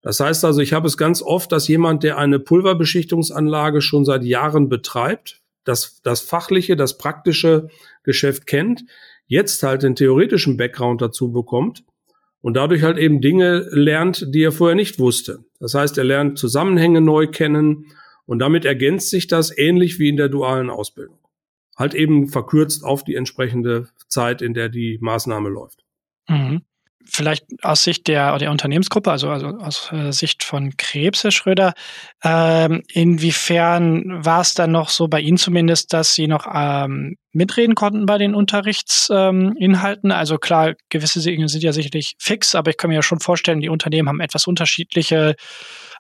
Das 0.03 0.21
heißt 0.21 0.45
also, 0.45 0.61
ich 0.61 0.73
habe 0.73 0.87
es 0.87 0.97
ganz 0.97 1.23
oft, 1.23 1.53
dass 1.53 1.69
jemand, 1.69 2.03
der 2.03 2.17
eine 2.17 2.39
Pulverbeschichtungsanlage 2.39 3.83
schon 3.83 4.05
seit 4.05 4.25
Jahren 4.25 4.69
betreibt, 4.69 5.43
das, 5.65 6.01
das 6.03 6.21
fachliche, 6.21 6.77
das 6.77 6.97
praktische 6.97 7.69
Geschäft 8.03 8.47
kennt, 8.47 8.85
jetzt 9.27 9.63
halt 9.63 9.83
den 9.83 9.95
theoretischen 9.95 10.57
Background 10.57 11.03
dazu 11.03 11.33
bekommt 11.33 11.85
und 12.41 12.55
dadurch 12.55 12.83
halt 12.83 12.97
eben 12.97 13.21
Dinge 13.21 13.67
lernt, 13.71 14.27
die 14.35 14.43
er 14.43 14.53
vorher 14.53 14.75
nicht 14.77 14.99
wusste. 14.99 15.45
Das 15.59 15.75
heißt, 15.75 15.99
er 15.99 16.05
lernt 16.05 16.39
Zusammenhänge 16.39 17.03
neu 17.03 17.27
kennen 17.27 17.87
und 18.25 18.39
damit 18.39 18.65
ergänzt 18.65 19.11
sich 19.11 19.27
das 19.27 19.57
ähnlich 19.57 19.99
wie 19.99 20.09
in 20.09 20.17
der 20.17 20.31
dualen 20.31 20.71
Ausbildung 20.71 21.20
halt 21.81 21.95
eben 21.95 22.29
verkürzt 22.29 22.85
auf 22.85 23.03
die 23.03 23.17
entsprechende 23.17 23.89
Zeit, 24.07 24.43
in 24.43 24.55
der 24.55 24.69
die 24.69 24.99
Maßnahme 25.01 25.49
läuft. 25.49 25.81
Mhm. 26.29 26.63
Vielleicht 27.07 27.47
aus 27.63 27.83
Sicht 27.83 28.07
der, 28.07 28.37
der 28.37 28.51
Unternehmensgruppe, 28.51 29.11
also, 29.11 29.31
also 29.31 29.49
aus 29.49 29.91
äh, 29.91 30.13
Sicht 30.13 30.45
von 30.45 30.77
Krebs, 30.77 31.25
Herr 31.25 31.31
Schröder, 31.31 31.73
ähm, 32.23 32.83
inwiefern 32.93 34.25
war 34.25 34.43
es 34.43 34.53
dann 34.53 34.71
noch 34.71 34.91
so 34.91 35.09
bei 35.09 35.21
Ihnen 35.21 35.39
zumindest, 35.39 35.95
dass 35.95 36.15
Sie 36.15 36.29
noch 36.29 36.47
ähm, 36.53 37.17
mitreden 37.33 37.75
konnten 37.75 38.05
bei 38.05 38.19
den 38.19 38.35
Unterrichtsinhalten? 38.35 40.11
Ähm, 40.11 40.17
also 40.17 40.37
klar, 40.37 40.75
gewisse 40.91 41.21
Dinge 41.21 41.49
sind 41.49 41.63
ja 41.63 41.73
sicherlich 41.73 42.15
fix, 42.19 42.55
aber 42.55 42.71
ich 42.71 42.77
kann 42.77 42.91
mir 42.91 42.97
ja 42.97 43.03
schon 43.03 43.21
vorstellen, 43.21 43.61
die 43.61 43.71
Unternehmen 43.71 44.09
haben 44.09 44.21
etwas 44.21 44.47
unterschiedliche 44.47 45.37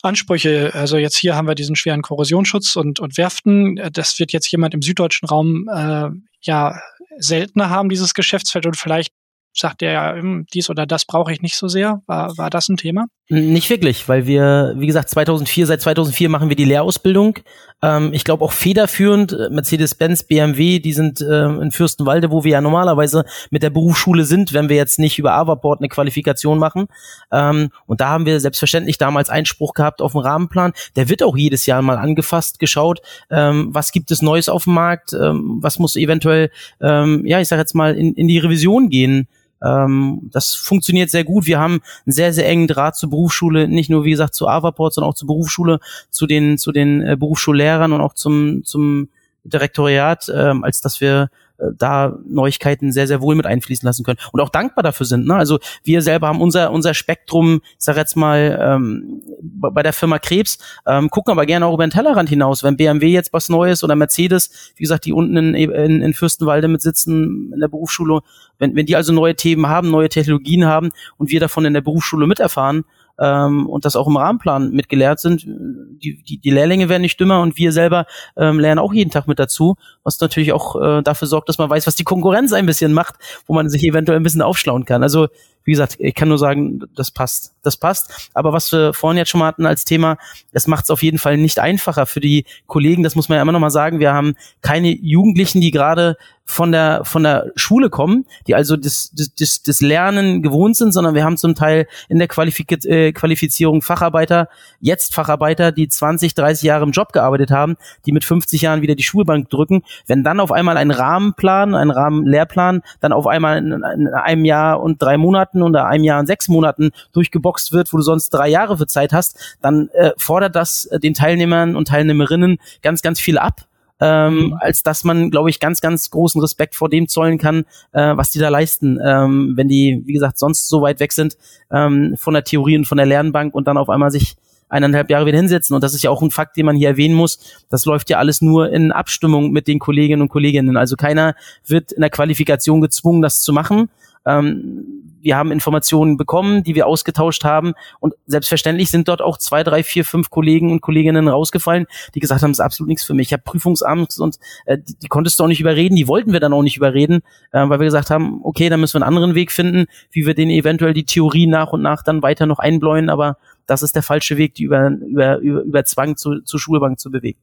Ansprüche. 0.02 0.72
Also 0.74 0.96
jetzt 0.96 1.16
hier 1.16 1.36
haben 1.36 1.48
wir 1.48 1.54
diesen 1.54 1.76
schweren 1.76 2.02
Korrosionsschutz 2.02 2.76
und, 2.76 3.00
und 3.00 3.16
Werften. 3.18 3.76
Das 3.92 4.18
wird 4.18 4.32
jetzt 4.32 4.50
jemand 4.50 4.74
im 4.74 4.82
süddeutschen 4.82 5.28
Raum 5.28 5.68
äh, 5.72 6.08
ja 6.42 6.80
seltener 7.18 7.70
haben, 7.70 7.88
dieses 7.88 8.14
Geschäftsfeld. 8.14 8.66
Und 8.66 8.76
vielleicht 8.76 9.12
sagt 9.52 9.82
er 9.82 9.92
ja, 9.92 10.14
hm, 10.14 10.46
dies 10.52 10.70
oder 10.70 10.86
das 10.86 11.04
brauche 11.04 11.32
ich 11.32 11.42
nicht 11.42 11.56
so 11.56 11.68
sehr. 11.68 12.02
War, 12.06 12.36
war 12.38 12.50
das 12.50 12.68
ein 12.68 12.76
Thema? 12.76 13.06
Nicht 13.32 13.70
wirklich, 13.70 14.08
weil 14.08 14.26
wir, 14.26 14.74
wie 14.76 14.88
gesagt, 14.88 15.08
2004, 15.08 15.64
seit 15.64 15.80
2004 15.80 16.28
machen 16.28 16.48
wir 16.48 16.56
die 16.56 16.64
Lehrausbildung. 16.64 17.38
Ähm, 17.80 18.12
ich 18.12 18.24
glaube 18.24 18.44
auch 18.44 18.50
federführend, 18.50 19.32
äh, 19.32 19.48
Mercedes-Benz, 19.50 20.24
BMW, 20.24 20.80
die 20.80 20.92
sind 20.92 21.20
äh, 21.20 21.44
in 21.44 21.70
Fürstenwalde, 21.70 22.32
wo 22.32 22.42
wir 22.42 22.50
ja 22.50 22.60
normalerweise 22.60 23.24
mit 23.50 23.62
der 23.62 23.70
Berufsschule 23.70 24.24
sind, 24.24 24.52
wenn 24.52 24.68
wir 24.68 24.74
jetzt 24.74 24.98
nicht 24.98 25.16
über 25.20 25.34
Avaport 25.34 25.78
eine 25.78 25.88
Qualifikation 25.88 26.58
machen. 26.58 26.88
Ähm, 27.30 27.70
und 27.86 28.00
da 28.00 28.08
haben 28.08 28.26
wir 28.26 28.40
selbstverständlich 28.40 28.98
damals 28.98 29.30
Einspruch 29.30 29.74
gehabt 29.74 30.02
auf 30.02 30.10
den 30.10 30.22
Rahmenplan. 30.22 30.72
Der 30.96 31.08
wird 31.08 31.22
auch 31.22 31.36
jedes 31.36 31.66
Jahr 31.66 31.82
mal 31.82 31.98
angefasst, 31.98 32.58
geschaut, 32.58 33.00
ähm, 33.30 33.68
was 33.70 33.92
gibt 33.92 34.10
es 34.10 34.22
Neues 34.22 34.48
auf 34.48 34.64
dem 34.64 34.74
Markt, 34.74 35.12
ähm, 35.12 35.58
was 35.60 35.78
muss 35.78 35.94
eventuell, 35.94 36.50
ähm, 36.80 37.24
ja, 37.24 37.40
ich 37.40 37.46
sag 37.46 37.60
jetzt 37.60 37.76
mal, 37.76 37.94
in, 37.94 38.12
in 38.14 38.26
die 38.26 38.38
Revision 38.38 38.88
gehen. 38.88 39.28
Ähm, 39.64 40.28
das 40.32 40.54
funktioniert 40.54 41.10
sehr 41.10 41.24
gut. 41.24 41.46
Wir 41.46 41.58
haben 41.58 41.80
einen 42.06 42.12
sehr, 42.12 42.32
sehr 42.32 42.48
engen 42.48 42.68
Draht 42.68 42.96
zur 42.96 43.10
Berufsschule, 43.10 43.68
nicht 43.68 43.90
nur, 43.90 44.04
wie 44.04 44.10
gesagt, 44.10 44.34
zu 44.34 44.48
Avaport, 44.48 44.94
sondern 44.94 45.10
auch 45.10 45.14
zur 45.14 45.28
Berufsschule, 45.28 45.80
zu 46.10 46.26
den, 46.26 46.58
zu 46.58 46.72
den 46.72 47.02
äh, 47.02 47.16
Berufsschullehrern 47.16 47.92
und 47.92 48.00
auch 48.00 48.14
zum, 48.14 48.64
zum 48.64 49.08
Direktoriat, 49.44 50.30
ähm, 50.34 50.64
als 50.64 50.80
dass 50.80 51.00
wir 51.00 51.30
da 51.76 52.18
Neuigkeiten 52.26 52.92
sehr, 52.92 53.06
sehr 53.06 53.20
wohl 53.20 53.34
mit 53.34 53.46
einfließen 53.46 53.86
lassen 53.86 54.04
können 54.04 54.18
und 54.32 54.40
auch 54.40 54.48
dankbar 54.48 54.82
dafür 54.82 55.06
sind. 55.06 55.26
Ne? 55.26 55.34
Also 55.34 55.58
wir 55.84 56.02
selber 56.02 56.28
haben 56.28 56.40
unser, 56.40 56.70
unser 56.72 56.94
Spektrum, 56.94 57.60
ich 57.64 57.84
sag 57.84 57.96
jetzt 57.96 58.16
mal, 58.16 58.58
ähm, 58.60 59.22
bei 59.42 59.82
der 59.82 59.92
Firma 59.92 60.18
Krebs, 60.18 60.58
ähm, 60.86 61.10
gucken 61.10 61.32
aber 61.32 61.46
gerne 61.46 61.66
auch 61.66 61.74
über 61.74 61.86
den 61.86 61.90
Tellerrand 61.90 62.28
hinaus. 62.28 62.62
Wenn 62.62 62.76
BMW 62.76 63.08
jetzt 63.08 63.32
was 63.32 63.48
Neues 63.48 63.84
oder 63.84 63.96
Mercedes, 63.96 64.72
wie 64.76 64.82
gesagt, 64.82 65.04
die 65.04 65.12
unten 65.12 65.36
in, 65.36 65.54
in, 65.54 66.02
in 66.02 66.14
Fürstenwalde 66.14 66.68
mit 66.68 66.82
sitzen 66.82 67.52
in 67.52 67.60
der 67.60 67.68
Berufsschule, 67.68 68.20
wenn, 68.58 68.74
wenn 68.76 68.86
die 68.86 68.96
also 68.96 69.12
neue 69.12 69.34
Themen 69.34 69.66
haben, 69.68 69.90
neue 69.90 70.08
Technologien 70.08 70.66
haben 70.66 70.90
und 71.16 71.30
wir 71.30 71.40
davon 71.40 71.64
in 71.64 71.74
der 71.74 71.80
Berufsschule 71.80 72.26
miterfahren, 72.26 72.84
ähm, 73.20 73.66
und 73.68 73.84
das 73.84 73.96
auch 73.96 74.08
im 74.08 74.16
Rahmenplan 74.16 74.70
mitgelehrt 74.70 75.20
sind. 75.20 75.44
Die, 75.44 76.22
die, 76.22 76.38
die 76.38 76.50
Lehrlinge 76.50 76.88
werden 76.88 77.02
nicht 77.02 77.20
dümmer 77.20 77.40
und 77.40 77.56
wir 77.56 77.72
selber 77.72 78.06
ähm, 78.36 78.58
lernen 78.58 78.78
auch 78.78 78.92
jeden 78.92 79.10
Tag 79.10 79.28
mit 79.28 79.38
dazu, 79.38 79.76
was 80.02 80.20
natürlich 80.20 80.52
auch 80.52 80.80
äh, 80.80 81.02
dafür 81.02 81.28
sorgt, 81.28 81.48
dass 81.48 81.58
man 81.58 81.70
weiß, 81.70 81.86
was 81.86 81.94
die 81.94 82.04
Konkurrenz 82.04 82.52
ein 82.52 82.66
bisschen 82.66 82.92
macht, 82.92 83.16
wo 83.46 83.54
man 83.54 83.68
sich 83.68 83.84
eventuell 83.84 84.18
ein 84.18 84.22
bisschen 84.22 84.42
aufschlauen 84.42 84.84
kann. 84.84 85.02
Also 85.02 85.28
wie 85.64 85.72
gesagt, 85.72 85.96
ich 85.98 86.14
kann 86.14 86.28
nur 86.28 86.38
sagen, 86.38 86.80
das 86.94 87.10
passt. 87.10 87.54
Das 87.62 87.76
passt. 87.76 88.30
Aber 88.34 88.52
was 88.52 88.72
wir 88.72 88.94
vorhin 88.94 89.18
jetzt 89.18 89.28
schon 89.28 89.40
mal 89.40 89.46
hatten 89.46 89.66
als 89.66 89.84
Thema, 89.84 90.16
es 90.52 90.66
macht 90.66 90.84
es 90.84 90.90
auf 90.90 91.02
jeden 91.02 91.18
Fall 91.18 91.36
nicht 91.36 91.58
einfacher 91.58 92.06
für 92.06 92.20
die 92.20 92.46
Kollegen. 92.66 93.02
Das 93.02 93.14
muss 93.14 93.28
man 93.28 93.36
ja 93.36 93.42
immer 93.42 93.52
noch 93.52 93.60
mal 93.60 93.70
sagen. 93.70 94.00
Wir 94.00 94.12
haben 94.12 94.34
keine 94.62 94.88
Jugendlichen, 94.88 95.60
die 95.60 95.70
gerade 95.70 96.16
von 96.50 96.72
der 96.72 97.04
von 97.04 97.22
der 97.22 97.52
Schule 97.54 97.90
kommen, 97.90 98.26
die 98.48 98.56
also 98.56 98.76
das, 98.76 99.12
das, 99.14 99.62
das 99.62 99.80
Lernen 99.80 100.42
gewohnt 100.42 100.76
sind, 100.76 100.92
sondern 100.92 101.14
wir 101.14 101.22
haben 101.22 101.36
zum 101.36 101.54
Teil 101.54 101.86
in 102.08 102.18
der 102.18 102.26
Qualifik 102.26 102.84
äh, 102.84 103.12
Qualifizierung 103.12 103.82
Facharbeiter, 103.82 104.48
jetzt 104.80 105.14
Facharbeiter, 105.14 105.70
die 105.70 105.88
20, 105.88 106.34
30 106.34 106.64
Jahre 106.64 106.84
im 106.84 106.90
Job 106.90 107.12
gearbeitet 107.12 107.52
haben, 107.52 107.76
die 108.04 108.10
mit 108.10 108.24
50 108.24 108.62
Jahren 108.62 108.82
wieder 108.82 108.96
die 108.96 109.04
Schulbank 109.04 109.48
drücken. 109.48 109.82
Wenn 110.06 110.24
dann 110.24 110.40
auf 110.40 110.50
einmal 110.50 110.76
ein 110.76 110.90
Rahmenplan, 110.90 111.76
ein 111.76 111.90
Rahmenlehrplan, 111.90 112.82
dann 112.98 113.12
auf 113.12 113.28
einmal 113.28 113.58
in, 113.58 113.72
in 113.72 114.08
einem 114.08 114.44
Jahr 114.44 114.80
und 114.80 115.00
drei 115.00 115.18
Monaten 115.18 115.59
oder 115.62 115.86
einem 115.86 116.04
Jahr 116.04 116.20
und 116.20 116.26
sechs 116.26 116.48
Monaten 116.48 116.90
durchgeboxt 117.12 117.72
wird, 117.72 117.92
wo 117.92 117.96
du 117.96 118.02
sonst 118.02 118.30
drei 118.30 118.48
Jahre 118.48 118.76
für 118.76 118.86
Zeit 118.86 119.12
hast, 119.12 119.56
dann 119.60 119.88
äh, 119.94 120.12
fordert 120.16 120.56
das 120.56 120.86
äh, 120.86 120.98
den 120.98 121.14
Teilnehmern 121.14 121.76
und 121.76 121.88
Teilnehmerinnen 121.88 122.58
ganz, 122.82 123.02
ganz 123.02 123.20
viel 123.20 123.38
ab 123.38 123.66
ähm, 124.00 124.34
mhm. 124.34 124.56
als 124.58 124.82
dass 124.82 125.04
man, 125.04 125.30
glaube 125.30 125.50
ich, 125.50 125.60
ganz, 125.60 125.80
ganz 125.80 126.10
großen 126.10 126.40
Respekt 126.40 126.74
vor 126.74 126.88
dem 126.88 127.08
zollen 127.08 127.38
kann, 127.38 127.64
äh, 127.92 128.16
was 128.16 128.30
die 128.30 128.38
da 128.38 128.48
leisten, 128.48 128.98
ähm, 129.04 129.52
wenn 129.56 129.68
die, 129.68 130.02
wie 130.06 130.14
gesagt, 130.14 130.38
sonst 130.38 130.68
so 130.68 130.82
weit 130.82 131.00
weg 131.00 131.12
sind 131.12 131.36
ähm, 131.70 132.16
von 132.16 132.34
der 132.34 132.44
Theorie 132.44 132.78
und 132.78 132.86
von 132.86 132.96
der 132.96 133.06
Lernbank 133.06 133.54
und 133.54 133.68
dann 133.68 133.76
auf 133.76 133.90
einmal 133.90 134.10
sich 134.10 134.36
eineinhalb 134.68 135.10
Jahre 135.10 135.26
wieder 135.26 135.36
hinsetzen. 135.36 135.74
Und 135.74 135.82
das 135.82 135.94
ist 135.94 136.02
ja 136.02 136.10
auch 136.10 136.22
ein 136.22 136.30
Fakt, 136.30 136.56
den 136.56 136.64
man 136.64 136.76
hier 136.76 136.88
erwähnen 136.88 137.14
muss. 137.14 137.40
Das 137.68 137.84
läuft 137.84 138.08
ja 138.08 138.18
alles 138.18 138.40
nur 138.40 138.70
in 138.70 138.92
Abstimmung 138.92 139.50
mit 139.50 139.66
den 139.66 139.80
Kolleginnen 139.80 140.22
und 140.22 140.28
Kolleginnen. 140.28 140.76
Also 140.76 140.96
keiner 140.96 141.34
wird 141.66 141.92
in 141.92 142.00
der 142.00 142.10
Qualifikation 142.10 142.80
gezwungen, 142.80 143.20
das 143.20 143.42
zu 143.42 143.52
machen. 143.52 143.90
Ähm, 144.26 145.00
wir 145.22 145.36
haben 145.36 145.52
Informationen 145.52 146.16
bekommen, 146.16 146.64
die 146.64 146.74
wir 146.74 146.86
ausgetauscht 146.86 147.44
haben 147.44 147.74
und 148.00 148.14
selbstverständlich 148.26 148.90
sind 148.90 149.08
dort 149.08 149.22
auch 149.22 149.38
zwei, 149.38 149.62
drei, 149.62 149.82
vier, 149.82 150.04
fünf 150.04 150.30
Kollegen 150.30 150.72
und 150.72 150.80
Kolleginnen 150.80 151.28
rausgefallen, 151.28 151.86
die 152.14 152.20
gesagt 152.20 152.42
haben, 152.42 152.50
das 152.50 152.58
ist 152.58 152.64
absolut 152.64 152.88
nichts 152.88 153.04
für 153.04 153.14
mich. 153.14 153.28
Ich 153.28 153.32
habe 153.32 153.42
Prüfungsangst 153.42 154.20
und 154.20 154.38
äh, 154.66 154.78
die, 154.78 154.98
die 154.98 155.08
konntest 155.08 155.38
du 155.38 155.44
auch 155.44 155.48
nicht 155.48 155.60
überreden, 155.60 155.96
die 155.96 156.08
wollten 156.08 156.32
wir 156.32 156.40
dann 156.40 156.52
auch 156.52 156.62
nicht 156.62 156.76
überreden, 156.76 157.20
äh, 157.52 157.68
weil 157.68 157.80
wir 157.80 157.86
gesagt 157.86 158.10
haben, 158.10 158.40
okay, 158.42 158.68
dann 158.68 158.80
müssen 158.80 158.94
wir 158.94 159.06
einen 159.06 159.14
anderen 159.14 159.34
Weg 159.34 159.52
finden, 159.52 159.86
wie 160.10 160.26
wir 160.26 160.34
denen 160.34 160.50
eventuell 160.50 160.94
die 160.94 161.04
Theorie 161.04 161.46
nach 161.46 161.72
und 161.72 161.82
nach 161.82 162.02
dann 162.02 162.22
weiter 162.22 162.46
noch 162.46 162.58
einbläuen, 162.58 163.10
aber 163.10 163.36
das 163.66 163.82
ist 163.82 163.94
der 163.94 164.02
falsche 164.02 164.36
Weg, 164.36 164.54
die 164.54 164.64
über, 164.64 164.88
über, 164.88 165.38
über, 165.38 165.62
über 165.62 165.84
Zwang 165.84 166.16
zu, 166.16 166.40
zur 166.40 166.58
Schulbank 166.58 166.98
zu 166.98 167.10
bewegen. 167.10 167.38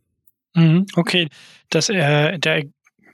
Mhm, 0.55 0.87
okay, 0.95 1.29
das, 1.69 1.89
äh, 1.89 2.39
der 2.39 2.63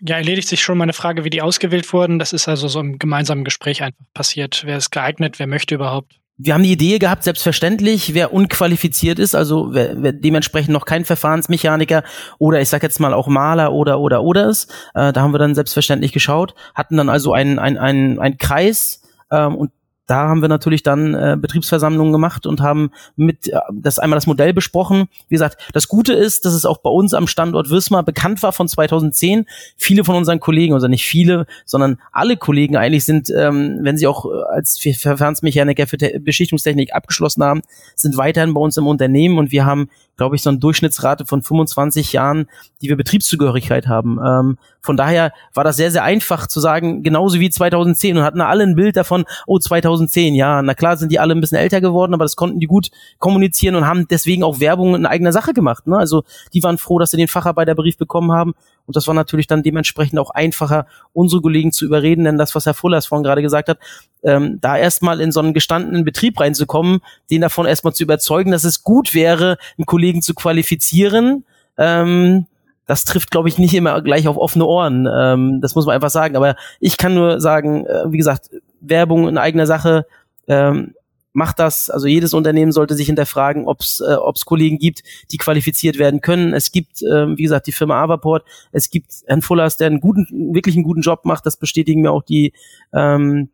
ja, 0.05 0.17
erledigt 0.17 0.47
sich 0.47 0.61
schon 0.61 0.77
meine 0.77 0.93
Frage, 0.93 1.23
wie 1.23 1.29
die 1.29 1.41
ausgewählt 1.41 1.91
wurden. 1.93 2.19
Das 2.19 2.33
ist 2.33 2.47
also 2.47 2.67
so 2.67 2.79
im 2.79 2.99
gemeinsamen 2.99 3.43
Gespräch 3.43 3.83
einfach 3.83 4.03
passiert. 4.13 4.63
Wer 4.65 4.77
ist 4.77 4.91
geeignet, 4.91 5.39
wer 5.39 5.47
möchte 5.47 5.75
überhaupt? 5.75 6.19
Wir 6.37 6.55
haben 6.55 6.63
die 6.63 6.71
Idee 6.71 6.97
gehabt, 6.97 7.23
selbstverständlich, 7.23 8.15
wer 8.15 8.33
unqualifiziert 8.33 9.19
ist, 9.19 9.35
also 9.35 9.69
wer, 9.71 10.01
wer 10.01 10.11
dementsprechend 10.11 10.73
noch 10.73 10.85
kein 10.85 11.05
Verfahrensmechaniker 11.05 12.03
oder 12.39 12.59
ich 12.59 12.69
sag 12.69 12.81
jetzt 12.81 12.99
mal 12.99 13.13
auch 13.13 13.27
Maler 13.27 13.71
oder 13.71 13.99
oder 13.99 14.23
oder 14.23 14.49
ist, 14.49 14.71
äh, 14.95 15.13
da 15.13 15.21
haben 15.21 15.31
wir 15.31 15.37
dann 15.37 15.53
selbstverständlich 15.53 16.11
geschaut, 16.11 16.55
hatten 16.73 16.97
dann 16.97 17.07
also 17.07 17.33
einen 17.33 17.59
ein, 17.59 17.77
ein, 17.77 18.19
ein 18.19 18.37
Kreis 18.39 19.03
ähm, 19.31 19.55
und 19.55 19.71
da 20.05 20.27
haben 20.27 20.41
wir 20.41 20.49
natürlich 20.49 20.83
dann 20.83 21.13
äh, 21.13 21.37
Betriebsversammlungen 21.39 22.11
gemacht 22.11 22.45
und 22.45 22.61
haben 22.61 22.91
mit 23.15 23.47
äh, 23.47 23.59
das 23.71 23.99
einmal 23.99 24.17
das 24.17 24.27
Modell 24.27 24.53
besprochen. 24.53 25.05
Wie 25.29 25.35
gesagt, 25.35 25.57
das 25.73 25.87
Gute 25.87 26.13
ist, 26.13 26.45
dass 26.45 26.53
es 26.53 26.65
auch 26.65 26.79
bei 26.79 26.89
uns 26.89 27.13
am 27.13 27.27
Standort 27.27 27.69
Wismar 27.69 28.03
bekannt 28.03 28.43
war 28.43 28.51
von 28.51 28.67
2010. 28.67 29.45
Viele 29.77 30.03
von 30.03 30.15
unseren 30.15 30.39
Kollegen, 30.39 30.73
also 30.73 30.87
nicht 30.87 31.05
viele, 31.05 31.45
sondern 31.65 31.99
alle 32.11 32.35
Kollegen 32.35 32.75
eigentlich 32.75 33.05
sind, 33.05 33.29
ähm, 33.29 33.79
wenn 33.81 33.97
sie 33.97 34.07
auch 34.07 34.25
äh, 34.25 34.29
als 34.51 34.77
Verfahrensmechaniker 34.79 35.87
für 35.87 35.97
Te 35.97 36.19
Beschichtungstechnik 36.19 36.93
abgeschlossen 36.93 37.43
haben, 37.43 37.61
sind 37.95 38.17
weiterhin 38.17 38.53
bei 38.53 38.61
uns 38.61 38.75
im 38.77 38.87
Unternehmen 38.87 39.37
und 39.37 39.51
wir 39.51 39.65
haben 39.65 39.89
glaube 40.17 40.35
ich, 40.35 40.43
so 40.43 40.49
eine 40.49 40.59
Durchschnittsrate 40.59 41.25
von 41.25 41.41
25 41.41 42.13
Jahren, 42.13 42.47
die 42.81 42.89
wir 42.89 42.97
Betriebszugehörigkeit 42.97 43.87
haben. 43.87 44.19
Ähm, 44.25 44.57
von 44.81 44.97
daher 44.97 45.31
war 45.53 45.63
das 45.63 45.77
sehr, 45.77 45.91
sehr 45.91 46.03
einfach 46.03 46.47
zu 46.47 46.59
sagen, 46.59 47.03
genauso 47.03 47.39
wie 47.39 47.49
2010 47.49 48.17
und 48.17 48.23
hatten 48.23 48.41
alle 48.41 48.63
ein 48.63 48.75
Bild 48.75 48.97
davon, 48.97 49.25
oh, 49.47 49.57
2010, 49.57 50.35
ja, 50.35 50.61
na 50.61 50.73
klar 50.73 50.97
sind 50.97 51.11
die 51.11 51.19
alle 51.19 51.33
ein 51.33 51.41
bisschen 51.41 51.57
älter 51.57 51.81
geworden, 51.81 52.13
aber 52.13 52.25
das 52.25 52.35
konnten 52.35 52.59
die 52.59 52.67
gut 52.67 52.89
kommunizieren 53.17 53.75
und 53.75 53.87
haben 53.87 54.07
deswegen 54.07 54.43
auch 54.43 54.59
Werbung 54.59 54.95
in 54.95 55.05
eigener 55.05 55.31
Sache 55.31 55.53
gemacht. 55.53 55.87
Ne? 55.87 55.97
Also 55.97 56.23
die 56.53 56.61
waren 56.63 56.77
froh, 56.77 56.99
dass 56.99 57.11
sie 57.11 57.17
den 57.17 57.27
Facharbeiterbrief 57.27 57.97
bekommen 57.97 58.31
haben 58.31 58.53
und 58.85 58.95
das 58.95 59.07
war 59.07 59.13
natürlich 59.13 59.47
dann 59.47 59.63
dementsprechend 59.63 60.19
auch 60.19 60.29
einfacher, 60.29 60.85
unsere 61.13 61.41
Kollegen 61.41 61.71
zu 61.71 61.85
überreden, 61.85 62.25
denn 62.25 62.37
das, 62.37 62.55
was 62.55 62.65
Herr 62.65 62.73
Fullers 62.73 63.05
vorhin 63.05 63.23
gerade 63.23 63.41
gesagt 63.41 63.69
hat, 63.69 63.79
ähm, 64.23 64.59
da 64.61 64.77
erstmal 64.77 65.21
in 65.21 65.31
so 65.31 65.39
einen 65.39 65.53
gestandenen 65.53 66.05
Betrieb 66.05 66.39
reinzukommen, 66.39 66.99
den 67.31 67.41
davon 67.41 67.65
erstmal 67.65 67.93
zu 67.93 68.03
überzeugen, 68.03 68.51
dass 68.51 68.63
es 68.63 68.83
gut 68.83 69.13
wäre, 69.13 69.57
einen 69.77 69.85
Kollegen 69.85 70.21
zu 70.21 70.33
qualifizieren, 70.33 71.45
ähm, 71.77 72.47
das 72.85 73.05
trifft, 73.05 73.31
glaube 73.31 73.47
ich, 73.47 73.57
nicht 73.57 73.73
immer 73.73 74.01
gleich 74.01 74.27
auf 74.27 74.37
offene 74.37 74.65
Ohren. 74.65 75.07
Ähm, 75.11 75.61
das 75.61 75.75
muss 75.75 75.85
man 75.85 75.95
einfach 75.95 76.09
sagen. 76.09 76.35
Aber 76.35 76.55
ich 76.79 76.97
kann 76.97 77.13
nur 77.13 77.39
sagen, 77.39 77.85
äh, 77.85 78.11
wie 78.11 78.17
gesagt, 78.17 78.49
Werbung 78.81 79.27
in 79.27 79.37
eigener 79.37 79.65
Sache, 79.65 80.05
ähm, 80.47 80.93
macht 81.33 81.59
das, 81.59 81.89
also 81.89 82.07
jedes 82.07 82.33
Unternehmen 82.33 82.71
sollte 82.71 82.95
sich 82.95 83.07
hinterfragen, 83.07 83.67
ob 83.67 83.81
es 83.81 83.99
äh, 83.99 84.13
ob's 84.13 84.45
Kollegen 84.45 84.77
gibt, 84.77 85.03
die 85.31 85.37
qualifiziert 85.37 85.97
werden 85.97 86.21
können. 86.21 86.53
Es 86.53 86.71
gibt, 86.71 87.01
äh, 87.01 87.35
wie 87.35 87.43
gesagt, 87.43 87.67
die 87.67 87.71
Firma 87.71 88.01
Avaport, 88.01 88.45
es 88.71 88.89
gibt 88.89 89.11
Herrn 89.25 89.41
Fullers, 89.41 89.77
der 89.77 89.87
einen 89.87 89.99
guten, 89.99 90.53
wirklich 90.53 90.75
einen 90.75 90.85
guten 90.85 91.01
Job 91.01 91.25
macht, 91.25 91.45
das 91.45 91.57
bestätigen 91.57 92.01
mir 92.01 92.11
auch 92.11 92.23
die 92.23 92.53
ähm, 92.93 93.49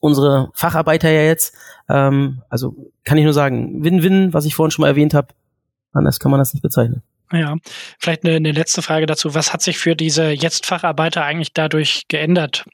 unsere 0.00 0.50
Facharbeiter 0.52 1.10
ja 1.10 1.22
jetzt. 1.22 1.56
Ähm, 1.88 2.42
also 2.50 2.76
kann 3.04 3.16
ich 3.16 3.24
nur 3.24 3.32
sagen, 3.32 3.82
Win-Win, 3.82 4.34
was 4.34 4.44
ich 4.44 4.54
vorhin 4.54 4.70
schon 4.70 4.82
mal 4.82 4.88
erwähnt 4.88 5.14
habe, 5.14 5.28
anders 5.92 6.20
kann 6.20 6.30
man 6.30 6.38
das 6.38 6.52
nicht 6.52 6.62
bezeichnen. 6.62 7.02
Ja, 7.32 7.56
vielleicht 7.98 8.24
eine, 8.24 8.36
eine 8.36 8.52
letzte 8.52 8.82
Frage 8.82 9.06
dazu. 9.06 9.34
Was 9.34 9.52
hat 9.52 9.62
sich 9.62 9.78
für 9.78 9.96
diese 9.96 10.28
jetzt 10.30 10.66
Facharbeiter 10.66 11.24
eigentlich 11.24 11.54
dadurch 11.54 12.02
geändert? 12.08 12.66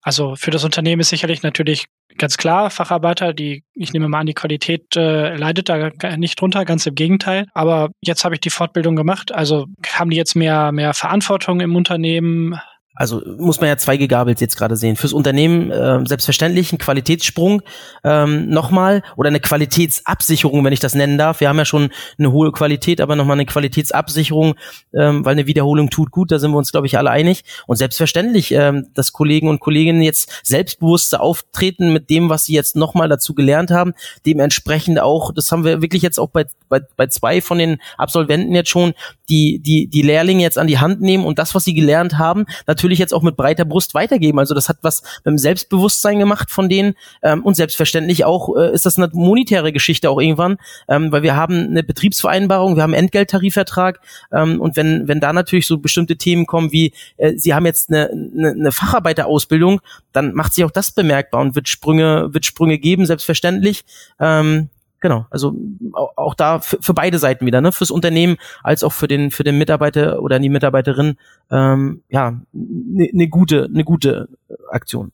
Also 0.00 0.36
für 0.36 0.52
das 0.52 0.64
Unternehmen 0.64 1.00
ist 1.00 1.08
sicherlich 1.08 1.42
natürlich 1.42 1.86
ganz 2.16 2.36
klar, 2.36 2.70
Facharbeiter, 2.70 3.32
die, 3.32 3.64
ich 3.74 3.92
nehme 3.92 4.08
mal 4.08 4.20
an, 4.20 4.26
die 4.26 4.34
Qualität 4.34 4.96
äh, 4.96 5.36
leidet 5.36 5.68
da 5.68 5.90
nicht 6.16 6.40
drunter, 6.40 6.64
ganz 6.64 6.86
im 6.86 6.94
Gegenteil. 6.94 7.46
Aber 7.52 7.90
jetzt 8.00 8.24
habe 8.24 8.34
ich 8.34 8.40
die 8.40 8.50
Fortbildung 8.50 8.96
gemacht. 8.96 9.32
Also 9.32 9.66
haben 9.92 10.10
die 10.10 10.16
jetzt 10.16 10.34
mehr, 10.34 10.72
mehr 10.72 10.94
Verantwortung 10.94 11.60
im 11.60 11.76
Unternehmen? 11.76 12.60
Also 12.94 13.22
muss 13.38 13.60
man 13.60 13.68
ja 13.68 13.76
zwei 13.76 13.96
gegabelt 13.96 14.40
jetzt 14.40 14.56
gerade 14.56 14.74
sehen. 14.74 14.96
Fürs 14.96 15.12
Unternehmen 15.12 15.70
äh, 15.70 16.00
selbstverständlich 16.04 16.72
ein 16.72 16.78
Qualitätssprung 16.78 17.62
ähm, 18.02 18.48
nochmal 18.48 19.04
oder 19.16 19.28
eine 19.28 19.38
Qualitätsabsicherung, 19.38 20.64
wenn 20.64 20.72
ich 20.72 20.80
das 20.80 20.96
nennen 20.96 21.16
darf. 21.16 21.38
Wir 21.38 21.48
haben 21.48 21.58
ja 21.58 21.64
schon 21.64 21.90
eine 22.18 22.32
hohe 22.32 22.50
Qualität, 22.50 23.00
aber 23.00 23.14
nochmal 23.14 23.36
eine 23.36 23.46
Qualitätsabsicherung, 23.46 24.56
ähm, 24.92 25.24
weil 25.24 25.32
eine 25.32 25.46
Wiederholung 25.46 25.90
tut 25.90 26.10
gut, 26.10 26.32
da 26.32 26.40
sind 26.40 26.50
wir 26.50 26.58
uns, 26.58 26.72
glaube 26.72 26.88
ich, 26.88 26.98
alle 26.98 27.10
einig. 27.10 27.44
Und 27.68 27.76
selbstverständlich, 27.76 28.50
ähm, 28.50 28.88
dass 28.94 29.12
Kollegen 29.12 29.48
und 29.48 29.60
Kolleginnen 29.60 30.02
jetzt 30.02 30.40
selbstbewusster 30.42 31.20
auftreten 31.20 31.92
mit 31.92 32.10
dem, 32.10 32.30
was 32.30 32.46
sie 32.46 32.54
jetzt 32.54 32.74
nochmal 32.74 33.08
dazu 33.08 33.32
gelernt 33.32 33.70
haben. 33.70 33.94
Dementsprechend 34.26 34.98
auch, 34.98 35.32
das 35.32 35.52
haben 35.52 35.64
wir 35.64 35.82
wirklich 35.82 36.02
jetzt 36.02 36.18
auch 36.18 36.30
bei, 36.30 36.46
bei, 36.68 36.80
bei 36.96 37.06
zwei 37.06 37.40
von 37.42 37.58
den 37.58 37.78
Absolventen 37.96 38.56
jetzt 38.56 38.70
schon, 38.70 38.94
die, 39.28 39.60
die, 39.60 39.88
die 39.88 40.02
Lehrlinge 40.02 40.42
jetzt 40.42 40.58
an 40.58 40.66
die 40.66 40.78
Hand 40.78 41.00
nehmen 41.00 41.24
und 41.24 41.38
das, 41.38 41.54
was 41.54 41.64
sie 41.64 41.74
gelernt 41.74 42.18
haben, 42.18 42.46
natürlich 42.66 42.87
natürlich 42.88 42.98
jetzt 42.98 43.14
auch 43.14 43.22
mit 43.22 43.36
breiter 43.36 43.64
Brust 43.64 43.94
weitergeben. 43.94 44.38
Also 44.38 44.54
das 44.54 44.68
hat 44.68 44.78
was 44.82 45.02
mit 45.24 45.32
dem 45.32 45.38
Selbstbewusstsein 45.38 46.18
gemacht 46.18 46.50
von 46.50 46.68
denen 46.68 46.94
ähm, 47.22 47.44
und 47.44 47.54
selbstverständlich 47.54 48.24
auch 48.24 48.56
äh, 48.56 48.72
ist 48.72 48.86
das 48.86 48.96
eine 48.96 49.10
monetäre 49.12 49.72
Geschichte 49.72 50.08
auch 50.08 50.20
irgendwann, 50.20 50.56
ähm, 50.88 51.12
weil 51.12 51.22
wir 51.22 51.36
haben 51.36 51.68
eine 51.68 51.82
Betriebsvereinbarung, 51.82 52.76
wir 52.76 52.82
haben 52.82 52.94
einen 52.94 53.04
Entgelttarifvertrag 53.04 54.00
ähm, 54.32 54.60
und 54.60 54.76
wenn 54.76 55.06
wenn 55.06 55.20
da 55.20 55.32
natürlich 55.32 55.66
so 55.66 55.78
bestimmte 55.78 56.16
Themen 56.16 56.46
kommen 56.46 56.72
wie 56.72 56.92
äh, 57.18 57.34
Sie 57.36 57.54
haben 57.54 57.66
jetzt 57.66 57.90
eine, 57.90 58.10
eine, 58.10 58.50
eine 58.50 58.72
Facharbeiterausbildung, 58.72 59.80
dann 60.12 60.32
macht 60.32 60.54
sich 60.54 60.64
auch 60.64 60.70
das 60.70 60.90
bemerkbar 60.90 61.42
und 61.42 61.54
wird 61.54 61.68
Sprünge 61.68 62.28
wird 62.32 62.46
Sprünge 62.46 62.78
geben 62.78 63.04
selbstverständlich. 63.04 63.84
Ähm, 64.18 64.70
Genau, 65.00 65.26
also 65.30 65.54
auch 65.92 66.34
da 66.34 66.58
für, 66.58 66.78
für 66.80 66.94
beide 66.94 67.18
Seiten 67.18 67.46
wieder, 67.46 67.60
ne? 67.60 67.70
Fürs 67.70 67.90
Unternehmen 67.90 68.36
als 68.62 68.82
auch 68.82 68.92
für 68.92 69.06
den 69.06 69.30
für 69.30 69.44
den 69.44 69.56
Mitarbeiter 69.56 70.20
oder 70.22 70.38
die 70.40 70.48
Mitarbeiterin, 70.48 71.16
ähm, 71.50 72.02
ja, 72.08 72.26
eine 72.52 73.08
ne 73.12 73.28
gute 73.28 73.68
eine 73.72 73.84
gute 73.84 74.28
Aktion. 74.70 75.12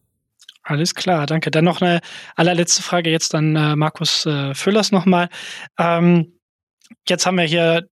Alles 0.63 0.95
klar, 0.95 1.27
danke. 1.27 1.51
Dann 1.51 1.65
noch 1.65 1.83
eine 1.83 2.01
allerletzte 2.37 2.83
Frage 2.83 3.11
jetzt 3.11 3.35
an 3.35 3.55
äh, 3.55 3.77
Markus 3.77 4.25
äh, 4.25 4.55
Füllers 4.55 4.93
nochmal. 4.93 5.29
Ähm, 5.79 6.33
jetzt 7.07 7.27
haben 7.27 7.37
wir 7.37 7.45
hier 7.45 7.87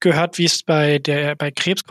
gehört, 0.00 0.38
wie 0.38 0.44
es 0.44 0.62
bei 0.62 0.98
der 0.98 1.36
bei 1.36 1.50
Krebs 1.50 1.82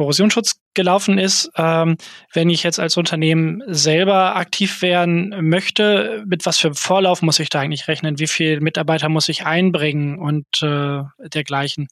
gelaufen 0.74 1.18
ist. 1.18 1.50
Ähm, 1.56 1.98
wenn 2.34 2.50
ich 2.50 2.64
jetzt 2.64 2.80
als 2.80 2.98
Unternehmen 2.98 3.64
selber 3.68 4.36
aktiv 4.36 4.82
werden 4.82 5.36
möchte, 5.42 6.24
mit 6.26 6.46
was 6.46 6.58
für 6.58 6.74
Vorlauf 6.74 7.22
muss 7.22 7.40
ich 7.40 7.50
da 7.50 7.60
eigentlich 7.60 7.88
rechnen? 7.88 8.20
Wie 8.20 8.28
viele 8.28 8.62
Mitarbeiter 8.62 9.10
muss 9.10 9.30
ich 9.30 9.46
einbringen 9.46 10.20
und 10.20 10.46
äh, 10.62 11.02
dergleichen? 11.34 11.88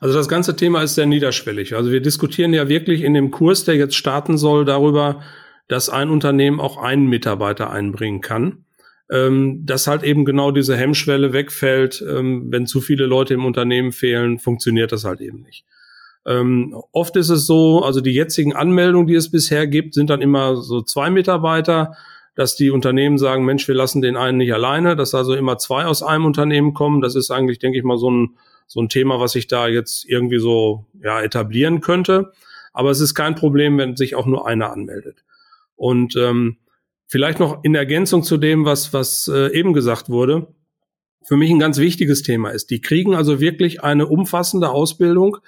Also 0.00 0.16
das 0.16 0.28
ganze 0.28 0.54
Thema 0.54 0.82
ist 0.82 0.94
sehr 0.94 1.06
niederschwellig. 1.06 1.74
Also 1.74 1.90
wir 1.90 2.00
diskutieren 2.00 2.54
ja 2.54 2.68
wirklich 2.68 3.02
in 3.02 3.14
dem 3.14 3.30
Kurs, 3.30 3.64
der 3.64 3.74
jetzt 3.74 3.96
starten 3.96 4.38
soll, 4.38 4.64
darüber, 4.64 5.22
dass 5.66 5.88
ein 5.88 6.08
Unternehmen 6.08 6.60
auch 6.60 6.76
einen 6.76 7.06
Mitarbeiter 7.06 7.70
einbringen 7.70 8.20
kann 8.20 8.64
ähm, 9.10 9.64
dass 9.64 9.86
halt 9.86 10.02
eben 10.02 10.24
genau 10.24 10.50
diese 10.50 10.76
Hemmschwelle 10.76 11.32
wegfällt. 11.32 12.04
Ähm, 12.06 12.46
wenn 12.50 12.66
zu 12.66 12.80
viele 12.80 13.06
Leute 13.06 13.34
im 13.34 13.44
Unternehmen 13.44 13.92
fehlen, 13.92 14.38
funktioniert 14.38 14.92
das 14.92 15.04
halt 15.04 15.20
eben 15.20 15.42
nicht. 15.42 15.64
Ähm, 16.26 16.76
oft 16.92 17.16
ist 17.16 17.30
es 17.30 17.46
so, 17.46 17.82
also 17.82 18.00
die 18.00 18.12
jetzigen 18.12 18.54
Anmeldungen, 18.54 19.06
die 19.06 19.14
es 19.14 19.30
bisher 19.30 19.66
gibt, 19.66 19.94
sind 19.94 20.10
dann 20.10 20.20
immer 20.20 20.56
so 20.56 20.82
zwei 20.82 21.08
Mitarbeiter, 21.08 21.96
dass 22.34 22.54
die 22.54 22.70
Unternehmen 22.70 23.18
sagen, 23.18 23.44
Mensch, 23.44 23.66
wir 23.66 23.74
lassen 23.74 24.02
den 24.02 24.16
einen 24.16 24.38
nicht 24.38 24.52
alleine, 24.52 24.94
dass 24.94 25.14
also 25.14 25.34
immer 25.34 25.58
zwei 25.58 25.86
aus 25.86 26.02
einem 26.02 26.26
Unternehmen 26.26 26.74
kommen. 26.74 27.00
Das 27.00 27.16
ist 27.16 27.30
eigentlich, 27.30 27.58
denke 27.58 27.78
ich 27.78 27.84
mal, 27.84 27.98
so 27.98 28.10
ein, 28.10 28.36
so 28.66 28.80
ein 28.80 28.88
Thema, 28.90 29.18
was 29.18 29.32
sich 29.32 29.46
da 29.46 29.66
jetzt 29.68 30.04
irgendwie 30.04 30.38
so 30.38 30.84
ja, 31.02 31.20
etablieren 31.22 31.80
könnte. 31.80 32.32
Aber 32.72 32.90
es 32.90 33.00
ist 33.00 33.14
kein 33.14 33.34
Problem, 33.34 33.78
wenn 33.78 33.96
sich 33.96 34.14
auch 34.14 34.26
nur 34.26 34.46
einer 34.46 34.70
anmeldet. 34.70 35.24
Und 35.74 36.14
ähm, 36.16 36.58
Vielleicht 37.10 37.40
noch 37.40 37.64
in 37.64 37.74
Ergänzung 37.74 38.22
zu 38.22 38.36
dem, 38.36 38.66
was, 38.66 38.92
was 38.92 39.28
äh, 39.32 39.50
eben 39.58 39.72
gesagt 39.72 40.10
wurde. 40.10 40.48
Für 41.24 41.36
mich 41.36 41.50
ein 41.50 41.58
ganz 41.58 41.78
wichtiges 41.78 42.22
Thema 42.22 42.50
ist, 42.50 42.70
die 42.70 42.82
kriegen 42.82 43.14
also 43.14 43.40
wirklich 43.40 43.82
eine 43.82 44.06
umfassende 44.06 44.68
Ausbildung. 44.68 45.38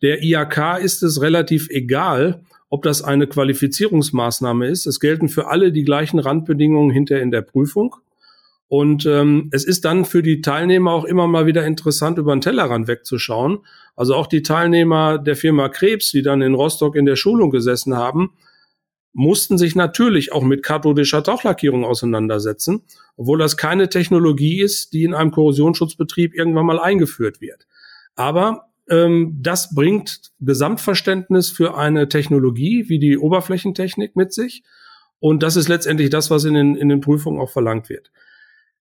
Der 0.00 0.22
IAK 0.22 0.78
ist 0.80 1.02
es 1.02 1.20
relativ 1.20 1.68
egal, 1.70 2.42
ob 2.70 2.82
das 2.82 3.02
eine 3.02 3.26
Qualifizierungsmaßnahme 3.26 4.68
ist. 4.68 4.86
Es 4.86 5.00
gelten 5.00 5.28
für 5.28 5.48
alle 5.48 5.72
die 5.72 5.82
gleichen 5.82 6.20
Randbedingungen 6.20 6.92
hinter 6.92 7.20
in 7.20 7.32
der 7.32 7.42
Prüfung. 7.42 7.96
Und 8.68 9.06
ähm, 9.06 9.48
es 9.50 9.64
ist 9.64 9.84
dann 9.84 10.04
für 10.04 10.22
die 10.22 10.40
Teilnehmer 10.40 10.92
auch 10.92 11.04
immer 11.04 11.26
mal 11.26 11.46
wieder 11.46 11.64
interessant, 11.64 12.18
über 12.18 12.36
den 12.36 12.42
Tellerrand 12.42 12.86
wegzuschauen. 12.86 13.58
Also 13.96 14.14
auch 14.14 14.26
die 14.28 14.42
Teilnehmer 14.42 15.18
der 15.18 15.34
Firma 15.34 15.68
Krebs, 15.68 16.12
die 16.12 16.22
dann 16.22 16.42
in 16.42 16.54
Rostock 16.54 16.94
in 16.94 17.06
der 17.06 17.16
Schulung 17.16 17.50
gesessen 17.50 17.96
haben, 17.96 18.30
mussten 19.18 19.58
sich 19.58 19.74
natürlich 19.74 20.30
auch 20.30 20.44
mit 20.44 20.62
kathodischer 20.62 21.24
Tauchlackierung 21.24 21.84
auseinandersetzen, 21.84 22.84
obwohl 23.16 23.36
das 23.36 23.56
keine 23.56 23.88
Technologie 23.88 24.62
ist, 24.62 24.92
die 24.92 25.02
in 25.02 25.12
einem 25.12 25.32
Korrosionsschutzbetrieb 25.32 26.34
irgendwann 26.34 26.66
mal 26.66 26.78
eingeführt 26.78 27.40
wird. 27.40 27.66
Aber 28.14 28.68
ähm, 28.88 29.36
das 29.42 29.74
bringt 29.74 30.30
Gesamtverständnis 30.38 31.50
für 31.50 31.76
eine 31.76 32.08
Technologie 32.08 32.88
wie 32.88 33.00
die 33.00 33.18
Oberflächentechnik 33.18 34.14
mit 34.14 34.32
sich. 34.32 34.62
Und 35.18 35.42
das 35.42 35.56
ist 35.56 35.66
letztendlich 35.66 36.10
das, 36.10 36.30
was 36.30 36.44
in 36.44 36.54
den, 36.54 36.76
in 36.76 36.88
den 36.88 37.00
Prüfungen 37.00 37.40
auch 37.40 37.50
verlangt 37.50 37.88
wird. 37.88 38.12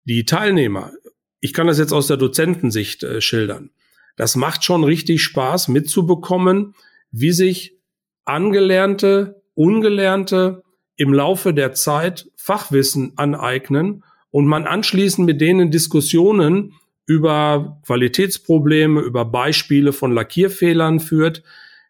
Die 0.02 0.24
Teilnehmer, 0.24 0.90
ich 1.38 1.52
kann 1.52 1.68
das 1.68 1.78
jetzt 1.78 1.92
aus 1.92 2.08
der 2.08 2.16
Dozentensicht 2.16 3.04
äh, 3.04 3.20
schildern, 3.20 3.70
das 4.16 4.34
macht 4.34 4.64
schon 4.64 4.82
richtig 4.82 5.22
Spaß 5.22 5.68
mitzubekommen, 5.68 6.74
wie 7.12 7.30
sich 7.30 7.78
angelernte 8.24 9.43
Ungelernte 9.54 10.62
im 10.96 11.12
Laufe 11.12 11.54
der 11.54 11.72
Zeit 11.72 12.30
Fachwissen 12.36 13.12
aneignen 13.16 14.04
und 14.30 14.46
man 14.46 14.66
anschließend 14.66 15.26
mit 15.26 15.40
denen 15.40 15.70
Diskussionen 15.70 16.74
über 17.06 17.80
Qualitätsprobleme, 17.86 19.00
über 19.00 19.24
Beispiele 19.24 19.92
von 19.92 20.12
Lackierfehlern 20.12 21.00
führt, 21.00 21.42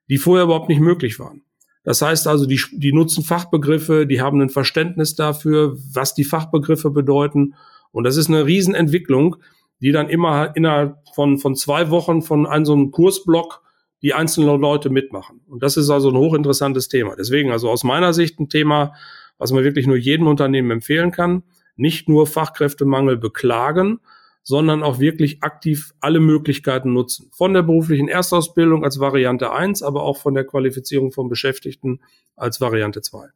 die 0.08 0.18
vorher 0.18 0.44
überhaupt 0.44 0.68
nicht 0.68 0.80
möglich 0.80 1.18
waren. 1.18 1.42
Das 1.84 2.00
heißt 2.00 2.26
also, 2.26 2.46
die, 2.46 2.60
die 2.72 2.92
nutzen 2.92 3.22
Fachbegriffe, 3.22 4.06
die 4.06 4.20
haben 4.20 4.40
ein 4.40 4.48
Verständnis 4.48 5.14
dafür, 5.14 5.76
was 5.92 6.14
die 6.14 6.24
Fachbegriffe 6.24 6.90
bedeuten. 6.90 7.54
Und 7.92 8.04
das 8.04 8.16
ist 8.16 8.28
eine 8.28 8.46
Riesenentwicklung, 8.46 9.36
die 9.80 9.92
dann 9.92 10.08
immer 10.08 10.56
innerhalb 10.56 10.96
von, 11.14 11.38
von 11.38 11.54
zwei 11.54 11.90
Wochen 11.90 12.22
von 12.22 12.46
einem 12.46 12.64
so 12.64 12.72
einem 12.72 12.90
Kursblock 12.90 13.62
die 14.04 14.12
einzelnen 14.12 14.60
Leute 14.60 14.90
mitmachen. 14.90 15.40
Und 15.48 15.62
das 15.62 15.78
ist 15.78 15.88
also 15.88 16.10
ein 16.10 16.16
hochinteressantes 16.18 16.88
Thema. 16.88 17.16
Deswegen 17.16 17.50
also 17.50 17.70
aus 17.70 17.84
meiner 17.84 18.12
Sicht 18.12 18.38
ein 18.38 18.50
Thema, 18.50 18.92
was 19.38 19.50
man 19.50 19.64
wirklich 19.64 19.86
nur 19.86 19.96
jedem 19.96 20.26
Unternehmen 20.26 20.70
empfehlen 20.70 21.10
kann. 21.10 21.42
Nicht 21.74 22.06
nur 22.06 22.26
Fachkräftemangel 22.26 23.16
beklagen, 23.16 24.00
sondern 24.42 24.82
auch 24.82 25.00
wirklich 25.00 25.42
aktiv 25.42 25.94
alle 26.00 26.20
Möglichkeiten 26.20 26.92
nutzen. 26.92 27.30
Von 27.32 27.54
der 27.54 27.62
beruflichen 27.62 28.08
Erstausbildung 28.08 28.84
als 28.84 29.00
Variante 29.00 29.52
1, 29.52 29.82
aber 29.82 30.02
auch 30.02 30.18
von 30.18 30.34
der 30.34 30.44
Qualifizierung 30.44 31.10
von 31.10 31.30
Beschäftigten 31.30 32.02
als 32.36 32.60
Variante 32.60 33.00
2. 33.00 33.28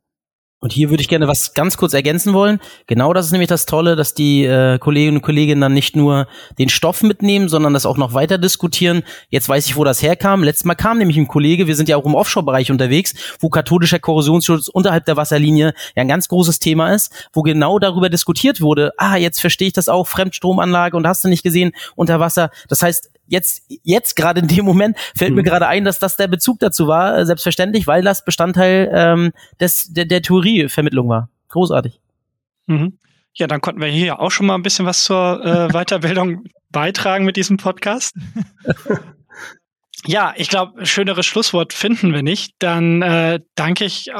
Und 0.61 0.73
hier 0.73 0.91
würde 0.91 1.01
ich 1.01 1.09
gerne 1.09 1.29
was 1.29 1.55
ganz 1.55 1.77
kurz 1.77 1.95
ergänzen 1.95 2.35
wollen. 2.35 2.59
Genau 2.89 3.13
das 3.13 3.27
ist 3.27 3.33
nämlich 3.33 3.49
das 3.49 3.65
Tolle, 3.65 3.95
dass 3.95 4.15
die 4.15 4.45
äh, 4.45 4.79
Kolleginnen 4.79 5.19
und 5.19 5.23
Kollegen 5.23 5.61
dann 5.61 5.73
nicht 5.73 5.95
nur 5.95 6.27
den 6.59 6.69
Stoff 6.69 7.05
mitnehmen, 7.05 7.49
sondern 7.49 7.75
das 7.75 7.87
auch 7.87 7.97
noch 7.97 8.13
weiter 8.13 8.39
diskutieren. 8.39 9.05
Jetzt 9.29 9.49
weiß 9.49 9.67
ich, 9.67 9.77
wo 9.77 9.85
das 9.85 10.03
herkam. 10.03 10.43
Letztes 10.43 10.65
Mal 10.65 10.75
kam 10.75 10.99
nämlich 10.99 11.17
ein 11.17 11.29
Kollege, 11.29 11.69
wir 11.69 11.77
sind 11.77 11.89
ja 11.89 11.97
auch 11.97 12.05
im 12.07 12.17
Offshore-Bereich 12.17 12.73
unterwegs, 12.73 13.15
wo 13.39 13.51
katholischer 13.51 14.01
Korrosionsschutz 14.01 14.67
unterhalb 14.67 15.05
der 15.05 15.17
Wasserlinie 15.17 15.75
ja 15.95 16.03
ein 16.03 16.09
ganz 16.09 16.27
großes 16.27 16.59
Thema 16.59 16.93
ist, 16.93 17.29
wo 17.33 17.43
genau 17.43 17.79
darüber 17.79 18.09
diskutiert 18.09 18.61
wurde, 18.61 18.93
ah, 18.97 19.17
jetzt 19.17 19.41
verstehe 19.41 19.69
ich 19.69 19.75
das 19.75 19.89
auch, 19.89 20.09
Fremdstromanlage 20.09 20.97
und 20.97 21.07
hast 21.07 21.23
du 21.23 21.29
nicht 21.29 21.45
gesehen, 21.45 21.71
unter 21.95 22.19
Wasser. 22.19 22.51
Das 22.69 22.83
heißt, 22.83 23.11
jetzt, 23.29 23.63
jetzt 23.85 24.17
gerade 24.17 24.41
in 24.41 24.49
dem 24.49 24.65
Moment 24.65 24.97
fällt 25.17 25.31
mhm. 25.31 25.37
mir 25.37 25.43
gerade 25.45 25.69
ein, 25.69 25.85
dass 25.85 25.99
das 25.99 26.17
der 26.17 26.27
Bezug 26.27 26.59
dazu 26.59 26.89
war, 26.89 27.19
äh, 27.19 27.27
selbstverständlich, 27.27 27.87
weil 27.87 28.03
das 28.03 28.25
Bestandteil 28.25 28.91
ähm, 28.93 29.33
des, 29.61 29.93
der, 29.93 30.07
der 30.07 30.23
Theorievermittlung 30.23 31.09
war. 31.09 31.29
Großartig. 31.49 32.01
Mhm. 32.67 32.99
Ja, 33.35 33.47
dann 33.47 33.61
konnten 33.61 33.81
wir 33.81 33.89
hier 33.89 34.21
auch 34.21 34.31
schon 34.31 34.47
mal 34.47 34.55
ein 34.55 34.63
bisschen 34.63 34.87
was 34.87 35.05
zur 35.05 35.45
äh, 35.45 35.69
Weiterbildung 35.73 36.45
beitragen 36.71 37.25
mit 37.25 37.37
diesem 37.37 37.57
Podcast. 37.57 38.15
Ja, 40.07 40.33
ich 40.37 40.49
glaube, 40.49 40.87
schöneres 40.87 41.27
Schlusswort 41.27 41.73
finden 41.73 42.15
wir 42.15 42.23
nicht. 42.23 42.55
Dann 42.61 43.03
äh, 43.03 43.41
danke 43.57 43.85
ich 43.85 44.09
äh, 44.09 44.13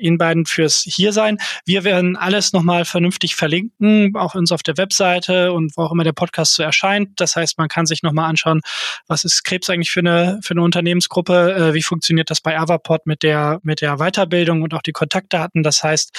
Ihnen 0.00 0.18
beiden 0.18 0.46
fürs 0.46 0.82
Hiersein. 0.86 1.38
Wir 1.64 1.84
werden 1.84 2.16
alles 2.16 2.52
nochmal 2.52 2.84
vernünftig 2.84 3.36
verlinken, 3.36 4.16
auch 4.16 4.34
uns 4.34 4.52
auf 4.52 4.62
der 4.62 4.76
Webseite 4.76 5.52
und 5.52 5.76
wo 5.76 5.82
auch 5.82 5.92
immer 5.92 6.04
der 6.04 6.12
Podcast 6.12 6.54
so 6.54 6.62
erscheint. 6.62 7.20
Das 7.20 7.36
heißt, 7.36 7.58
man 7.58 7.68
kann 7.68 7.86
sich 7.86 8.02
nochmal 8.02 8.28
anschauen, 8.28 8.60
was 9.06 9.24
ist 9.24 9.44
Krebs 9.44 9.70
eigentlich 9.70 9.90
für 9.90 10.00
eine, 10.00 10.40
für 10.42 10.52
eine 10.52 10.62
Unternehmensgruppe, 10.62 11.54
äh, 11.54 11.74
wie 11.74 11.82
funktioniert 11.82 12.30
das 12.30 12.40
bei 12.40 12.58
Avaport 12.58 13.06
mit 13.06 13.22
der, 13.22 13.60
mit 13.62 13.80
der 13.80 13.96
Weiterbildung 13.96 14.62
und 14.62 14.74
auch 14.74 14.82
die 14.82 14.92
Kontaktdaten. 14.92 15.62
Das 15.62 15.82
heißt, 15.82 16.16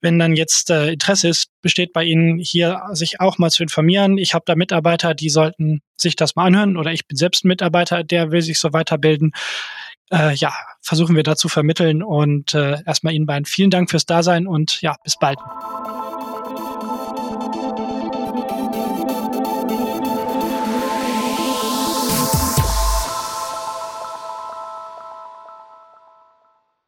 wenn 0.00 0.18
dann 0.18 0.36
jetzt 0.36 0.70
äh, 0.70 0.92
Interesse 0.92 1.28
ist, 1.28 1.48
besteht 1.62 1.92
bei 1.92 2.04
Ihnen 2.04 2.38
hier, 2.38 2.82
sich 2.92 3.20
auch 3.20 3.38
mal 3.38 3.50
zu 3.50 3.62
informieren. 3.62 4.18
Ich 4.18 4.34
habe 4.34 4.44
da 4.46 4.54
Mitarbeiter, 4.54 5.14
die 5.14 5.30
sollten 5.30 5.80
sich 5.96 6.16
das 6.16 6.36
mal 6.36 6.46
anhören 6.46 6.76
oder 6.76 6.92
ich 6.92 7.06
bin 7.06 7.16
selbst 7.16 7.44
ein 7.44 7.48
Mitarbeiter, 7.48 8.04
der 8.04 8.30
will 8.30 8.42
sich 8.42 8.58
so 8.58 8.72
weiterbilden. 8.72 9.32
Äh, 10.10 10.34
ja, 10.34 10.52
versuchen 10.80 11.16
wir 11.16 11.22
da 11.22 11.36
zu 11.36 11.48
vermitteln 11.48 12.02
und 12.02 12.54
äh, 12.54 12.82
erstmal 12.84 13.14
Ihnen 13.14 13.26
beiden 13.26 13.46
vielen 13.46 13.70
Dank 13.70 13.90
fürs 13.90 14.06
Dasein 14.06 14.46
und 14.46 14.80
ja, 14.82 14.96
bis 15.02 15.16
bald. 15.18 15.38